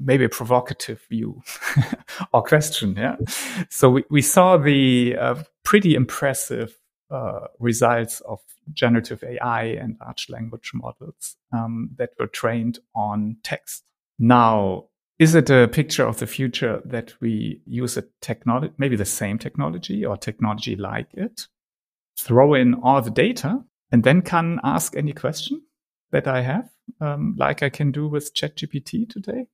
maybe 0.00 0.24
a 0.24 0.28
provocative 0.28 1.00
view 1.08 1.42
or 2.32 2.42
question. 2.42 2.94
Yeah. 2.96 3.16
So 3.68 3.90
we, 3.90 4.04
we 4.10 4.22
saw 4.22 4.56
the 4.56 5.16
uh, 5.16 5.42
pretty 5.64 5.94
impressive 5.94 6.76
uh, 7.10 7.46
results 7.58 8.20
of 8.20 8.40
generative 8.72 9.22
AI 9.24 9.64
and 9.64 9.96
large 10.00 10.28
language 10.28 10.70
models 10.74 11.36
um, 11.52 11.90
that 11.96 12.10
were 12.18 12.26
trained 12.26 12.78
on 12.94 13.36
text. 13.42 13.84
Now, 14.18 14.86
is 15.18 15.34
it 15.34 15.50
a 15.50 15.68
picture 15.68 16.06
of 16.06 16.18
the 16.18 16.26
future 16.26 16.80
that 16.84 17.12
we 17.20 17.60
use 17.66 17.96
a 17.96 18.04
technology, 18.20 18.72
maybe 18.78 18.96
the 18.96 19.04
same 19.04 19.38
technology 19.38 20.04
or 20.04 20.16
technology 20.16 20.76
like 20.76 21.08
it, 21.12 21.46
throw 22.18 22.54
in 22.54 22.74
all 22.74 23.02
the 23.02 23.10
data, 23.10 23.62
and 23.92 24.04
then 24.04 24.22
can 24.22 24.60
ask 24.62 24.96
any 24.96 25.12
question 25.12 25.62
that 26.12 26.26
I 26.26 26.42
have, 26.42 26.70
um, 27.00 27.36
like 27.38 27.62
I 27.62 27.68
can 27.68 27.92
do 27.92 28.08
with 28.08 28.34
ChatGPT 28.34 29.08
today? 29.08 29.46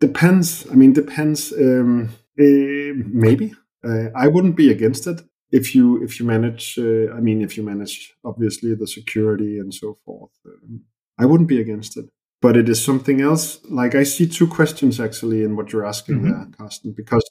Depends. 0.00 0.66
I 0.70 0.74
mean, 0.74 0.92
depends. 0.92 1.52
Um, 1.52 2.10
uh, 2.38 2.92
maybe 3.06 3.54
uh, 3.84 4.08
I 4.14 4.28
wouldn't 4.28 4.56
be 4.56 4.70
against 4.70 5.06
it 5.06 5.22
if 5.50 5.74
you 5.74 6.02
if 6.02 6.20
you 6.20 6.26
manage. 6.26 6.78
Uh, 6.78 7.12
I 7.14 7.20
mean, 7.20 7.40
if 7.40 7.56
you 7.56 7.62
manage 7.62 8.14
obviously 8.24 8.74
the 8.74 8.86
security 8.86 9.58
and 9.58 9.72
so 9.72 9.98
forth. 10.04 10.32
Um, 10.44 10.82
I 11.18 11.24
wouldn't 11.24 11.48
be 11.48 11.60
against 11.60 11.96
it, 11.96 12.10
but 12.42 12.56
it 12.56 12.68
is 12.68 12.84
something 12.84 13.20
else. 13.20 13.60
Like 13.70 13.94
I 13.94 14.02
see 14.02 14.26
two 14.26 14.46
questions 14.46 15.00
actually 15.00 15.42
in 15.44 15.56
what 15.56 15.72
you're 15.72 15.86
asking 15.86 16.16
mm-hmm. 16.16 16.30
there, 16.30 16.46
Carsten. 16.56 16.92
Because 16.92 17.24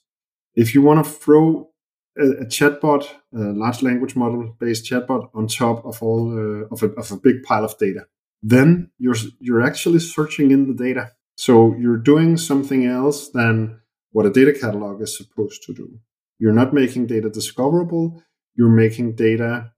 if 0.55 0.73
you 0.73 0.81
want 0.81 1.05
to 1.05 1.11
throw 1.11 1.69
a, 2.17 2.25
a, 2.25 2.45
chatbot, 2.45 3.07
a 3.33 3.37
large 3.37 3.83
language 3.83 4.15
model 4.15 4.55
based 4.59 4.85
chatbot 4.85 5.29
on 5.35 5.47
top 5.47 5.85
of 5.85 6.01
all 6.01 6.31
uh, 6.31 6.67
of 6.71 6.81
a, 6.81 6.87
of 6.93 7.11
a 7.11 7.17
big 7.17 7.43
pile 7.43 7.65
of 7.65 7.77
data, 7.77 8.07
then 8.41 8.91
you're 8.97 9.15
you're 9.39 9.61
actually 9.61 9.99
searching 9.99 10.51
in 10.51 10.67
the 10.67 10.73
data 10.73 11.11
so 11.35 11.75
you're 11.77 11.97
doing 11.97 12.37
something 12.37 12.85
else 12.85 13.29
than 13.29 13.79
what 14.11 14.25
a 14.25 14.29
data 14.29 14.53
catalog 14.53 15.01
is 15.01 15.17
supposed 15.17 15.63
to 15.63 15.73
do. 15.73 15.99
You're 16.39 16.53
not 16.53 16.73
making 16.73 17.07
data 17.07 17.29
discoverable. 17.29 18.23
You're 18.55 18.69
making 18.69 19.15
data, 19.15 19.71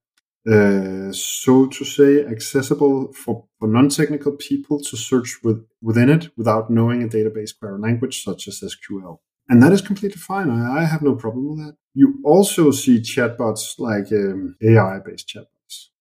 uh, 0.48 1.12
so 1.12 1.66
to 1.66 1.84
say, 1.84 2.24
accessible 2.24 3.12
for, 3.14 3.46
for 3.60 3.68
non-technical 3.68 4.34
people 4.34 4.80
to 4.82 4.96
search 4.96 5.40
with, 5.44 5.66
within 5.82 6.10
it 6.10 6.30
without 6.38 6.70
knowing 6.70 7.02
a 7.02 7.08
database 7.08 7.58
query 7.58 7.80
language 7.80 8.24
such 8.24 8.48
as 8.48 8.62
SQL. 8.62 9.18
And 9.50 9.64
that 9.64 9.72
is 9.72 9.82
completely 9.82 10.20
fine. 10.20 10.52
I, 10.52 10.82
I 10.82 10.86
have 10.86 11.02
no 11.02 11.16
problem 11.16 11.50
with 11.50 11.66
that. 11.66 11.78
You 11.96 12.20
also 12.24 12.70
see 12.70 13.00
chatbots 13.00 13.80
like 13.80 14.12
um, 14.12 14.56
AI-based 14.62 15.28
chatbots, 15.28 15.57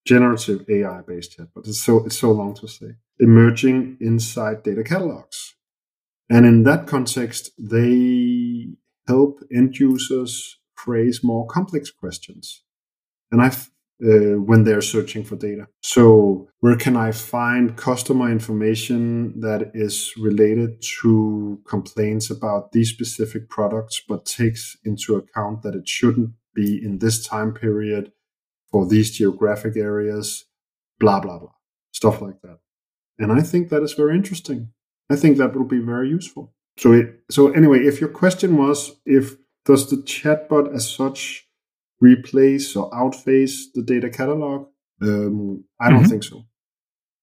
generative 0.07 0.65
AI-based 0.69 1.37
chatbots. 1.37 1.69
It's 1.69 1.83
so 1.83 2.05
it's 2.07 2.19
so 2.19 2.31
long 2.31 2.55
to 2.55 2.69
say 2.69 2.97
emerging 3.19 3.99
inside 4.01 4.63
data 4.63 4.85
catalogs. 4.85 5.55
And 6.29 6.45
in 6.45 6.65
that 6.65 6.87
context, 6.87 7.51
they 7.59 8.69
help 9.07 9.41
end 9.55 9.79
users 9.79 10.59
phrase 10.75 11.23
more 11.23 11.47
complex 11.47 11.91
questions. 11.91 12.63
And 13.31 13.43
I've 13.43 13.71
uh, 14.05 14.39
when 14.39 14.65
they're 14.65 14.83
searching 14.83 15.25
for 15.25 15.37
data. 15.37 15.67
So, 15.81 16.49
where 16.61 16.77
can 16.77 16.97
I 16.97 17.13
find 17.13 17.77
customer 17.77 18.31
information 18.31 19.41
that 19.41 19.71
is 19.73 20.13
related 20.19 20.83
to 21.01 21.63
complaints 21.67 22.31
about 22.31 22.73
these 22.73 22.91
specific 22.91 23.49
products, 23.49 24.03
but 24.07 24.27
takes 24.27 24.77
into 24.85 25.17
account 25.17 25.63
that 25.63 25.75
it 25.75 25.89
shouldn't 25.89 26.33
be 26.55 26.79
in 26.85 26.99
this 26.99 27.27
time 27.27 27.55
period 27.55 28.13
for 28.71 28.87
these 28.87 29.11
geographic 29.11 29.77
areas, 29.77 30.45
blah, 30.99 31.21
blah, 31.21 31.39
blah, 31.39 31.53
stuff 31.93 32.21
like 32.21 32.41
that. 32.43 32.59
And 33.19 33.33
I 33.33 33.41
think 33.41 33.69
that 33.69 33.83
is 33.83 33.95
very 33.95 34.17
interesting. 34.17 34.73
I 35.11 35.17
think 35.17 35.39
that 35.39 35.55
will 35.57 35.65
be 35.65 35.79
very 35.79 36.09
useful. 36.09 36.53
So, 36.79 36.93
it, 36.93 37.21
so 37.31 37.53
anyway, 37.53 37.81
if 37.81 38.01
your 38.01 38.11
question 38.11 38.57
was 38.57 38.93
if 39.07 39.37
does 39.65 39.89
the 39.91 39.97
chatbot 39.97 40.75
as 40.75 40.89
such 40.89 41.47
replace 42.01 42.77
or 42.77 42.95
outface 42.95 43.71
the 43.75 43.83
data 43.83 44.11
catalog, 44.11 44.69
um, 45.03 45.65
I 45.81 45.91
don't 45.91 46.01
mm-hmm. 46.01 46.11
think 46.11 46.25
so. 46.25 46.47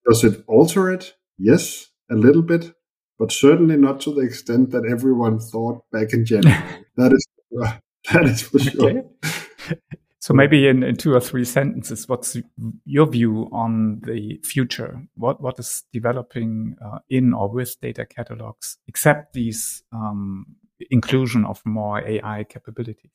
Does 0.08 0.24
it 0.24 0.44
alter 0.48 0.92
it? 0.92 1.14
Yes, 1.38 1.88
a 2.12 2.16
little 2.16 2.42
bit, 2.42 2.74
but 3.18 3.32
certainly 3.32 3.78
not 3.78 4.02
to 4.02 4.14
the 4.14 4.22
extent 4.22 4.72
that 4.72 4.86
everyone 4.86 5.40
thought 5.40 5.84
back 5.92 6.14
in 6.14 6.26
January. 6.26 6.58
that 6.98 7.14
is, 7.14 7.28
uh, 7.62 7.74
that 8.12 8.26
is 8.26 8.42
for 8.42 8.60
sure. 8.60 8.90
Okay. 8.90 9.80
So 10.24 10.34
maybe 10.34 10.70
in, 10.70 10.84
in 10.84 10.96
two 10.96 11.14
or 11.14 11.20
three 11.20 11.44
sentences, 11.44 12.08
what's 12.08 12.38
your 12.86 13.08
view 13.08 13.50
on 13.52 14.00
the 14.06 14.40
future? 14.42 15.02
What 15.16 15.42
what 15.42 15.60
is 15.60 15.84
developing 15.92 16.78
uh, 16.82 17.00
in 17.10 17.34
or 17.34 17.50
with 17.50 17.76
data 17.82 18.06
catalogs, 18.06 18.78
except 18.88 19.34
these 19.34 19.84
um, 19.92 20.46
inclusion 20.90 21.44
of 21.44 21.62
more 21.66 22.00
AI 22.08 22.46
capabilities? 22.46 23.12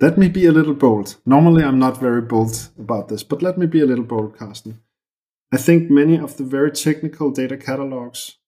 Let 0.00 0.16
me 0.16 0.30
be 0.30 0.46
a 0.46 0.52
little 0.52 0.72
bold. 0.72 1.16
Normally, 1.26 1.62
I'm 1.62 1.78
not 1.78 2.00
very 2.00 2.22
bold 2.22 2.70
about 2.78 3.08
this, 3.08 3.22
but 3.22 3.42
let 3.42 3.58
me 3.58 3.66
be 3.66 3.82
a 3.82 3.86
little 3.86 4.06
bold, 4.06 4.38
Carsten. 4.38 4.80
I 5.52 5.58
think 5.58 5.90
many 5.90 6.16
of 6.18 6.38
the 6.38 6.44
very 6.44 6.70
technical 6.70 7.30
data 7.30 7.58
catalogs 7.58 8.38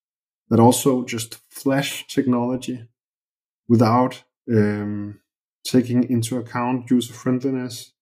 that 0.48 0.58
also 0.58 1.04
just 1.04 1.40
flash 1.50 2.06
technology 2.06 2.88
without 3.68 4.24
um, 4.50 5.20
taking 5.64 6.08
into 6.08 6.38
account 6.38 6.90
user 6.90 7.12
friendliness, 7.12 7.92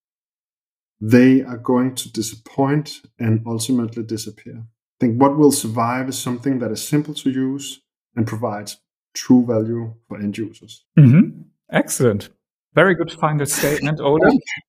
they 1.00 1.42
are 1.42 1.58
going 1.58 1.94
to 1.94 2.12
disappoint 2.12 3.00
and 3.18 3.42
ultimately 3.46 4.02
disappear. 4.02 4.56
I 4.56 4.98
think 5.00 5.20
what 5.20 5.36
will 5.36 5.52
survive 5.52 6.08
is 6.08 6.18
something 6.18 6.58
that 6.58 6.72
is 6.72 6.86
simple 6.86 7.14
to 7.14 7.30
use 7.30 7.80
and 8.16 8.26
provides 8.26 8.78
true 9.14 9.44
value 9.46 9.94
for 10.08 10.18
end 10.18 10.36
users. 10.36 10.84
Mm-hmm. 10.98 11.42
Excellent. 11.70 12.30
Very 12.74 12.94
good 12.94 13.12
final 13.12 13.46
statement, 13.60 14.00
Ole. 14.00 14.18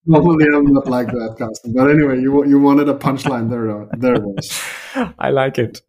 Normally, 0.05 0.45
I'm 0.45 0.71
not 0.73 0.87
like 0.87 1.07
that, 1.07 1.35
Carsten. 1.37 1.73
But 1.73 1.89
anyway, 1.89 2.19
you 2.19 2.45
you 2.45 2.59
wanted 2.59 2.89
a 2.89 2.93
punchline 2.93 3.49
there. 3.49 3.87
There 3.97 4.15
it 4.15 4.23
was. 4.23 4.63
I 5.19 5.29
like 5.29 5.57
it, 5.57 5.81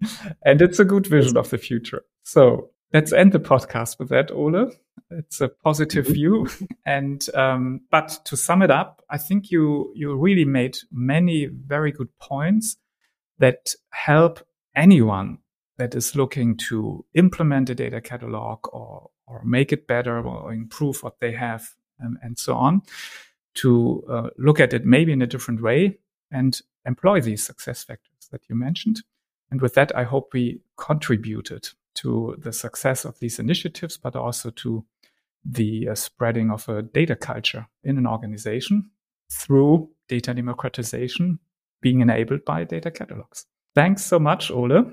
and 0.45 0.61
it's 0.61 0.79
a 0.79 0.85
good 0.85 1.07
vision 1.07 1.37
of 1.37 1.51
the 1.51 1.59
future. 1.59 2.03
So 2.25 2.71
let's 2.93 3.13
end 3.13 3.33
the 3.33 3.41
podcast 3.41 3.99
with 3.99 4.09
that, 4.09 4.31
Ole. 4.31 4.73
It's 5.11 5.41
a 5.41 5.49
positive 5.49 6.05
mm-hmm. 6.05 6.15
view. 6.15 6.49
And, 6.85 7.25
um, 7.35 7.83
but 7.91 8.19
to 8.25 8.37
sum 8.37 8.63
it 8.63 8.71
up, 8.71 9.05
I 9.09 9.19
think 9.19 9.51
you, 9.51 9.93
you 9.95 10.15
really 10.17 10.45
made 10.45 10.79
many 10.91 11.47
very 11.47 11.93
good 11.93 12.09
points 12.19 12.77
that 13.39 13.75
help 13.91 14.41
anyone 14.75 15.39
that 15.79 15.95
is 15.95 16.15
looking 16.15 16.57
to 16.57 17.05
implement 17.15 17.71
a 17.71 17.75
data 17.75 18.01
catalog 18.01 18.59
or, 18.73 19.11
or 19.27 19.43
make 19.45 19.73
it 19.73 19.87
better 19.87 20.21
or 20.21 20.53
improve 20.53 21.03
what 21.03 21.21
they 21.21 21.33
have 21.33 21.71
um, 22.05 22.19
and 22.23 22.39
so 22.39 22.55
on 22.55 22.83
to 23.55 24.05
uh, 24.09 24.31
look 24.37 24.61
at 24.61 24.73
it 24.73 24.85
maybe 24.85 25.13
in 25.13 25.23
a 25.23 25.27
different 25.27 25.63
way 25.63 25.99
and 26.31 26.61
employ 26.85 27.21
these 27.21 27.45
success 27.45 27.83
factors 27.83 28.29
that 28.31 28.43
you 28.49 28.55
mentioned. 28.55 29.03
And 29.51 29.61
with 29.61 29.75
that, 29.75 29.95
I 29.97 30.05
hope 30.05 30.31
we 30.33 30.61
contributed 30.77 31.71
to 31.97 32.37
the 32.39 32.53
success 32.53 33.05
of 33.05 33.19
these 33.19 33.39
initiatives, 33.39 33.97
but 33.97 34.17
also 34.17 34.51
to 34.51 34.85
the 35.45 35.89
uh, 35.89 35.95
spreading 35.95 36.51
of 36.51 36.69
a 36.69 36.83
data 36.83 37.17
culture 37.17 37.67
in 37.83 37.99
an 37.99 38.07
organization 38.07 38.91
through 39.33 39.89
data 40.09 40.35
democratization 40.35 41.39
being 41.81 42.01
enabled 42.01 42.45
by 42.45 42.65
data 42.65 42.91
catalogs. 42.91 43.47
Thanks 43.75 44.05
so 44.05 44.19
much, 44.19 44.51
Ole. 44.51 44.93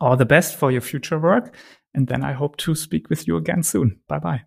All 0.00 0.16
the 0.16 0.24
best 0.24 0.56
for 0.56 0.70
your 0.70 0.80
future 0.80 1.18
work. 1.18 1.54
And 1.94 2.06
then 2.08 2.24
I 2.24 2.32
hope 2.32 2.56
to 2.58 2.74
speak 2.74 3.08
with 3.10 3.26
you 3.26 3.36
again 3.36 3.62
soon. 3.62 4.00
Bye 4.08 4.18
bye. 4.18 4.42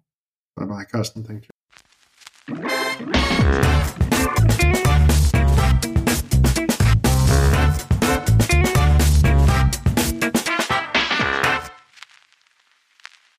Bye 0.55 0.65
bye, 0.65 0.85
Carsten. 0.85 1.23
Thank 1.23 1.47
you. 3.99 4.07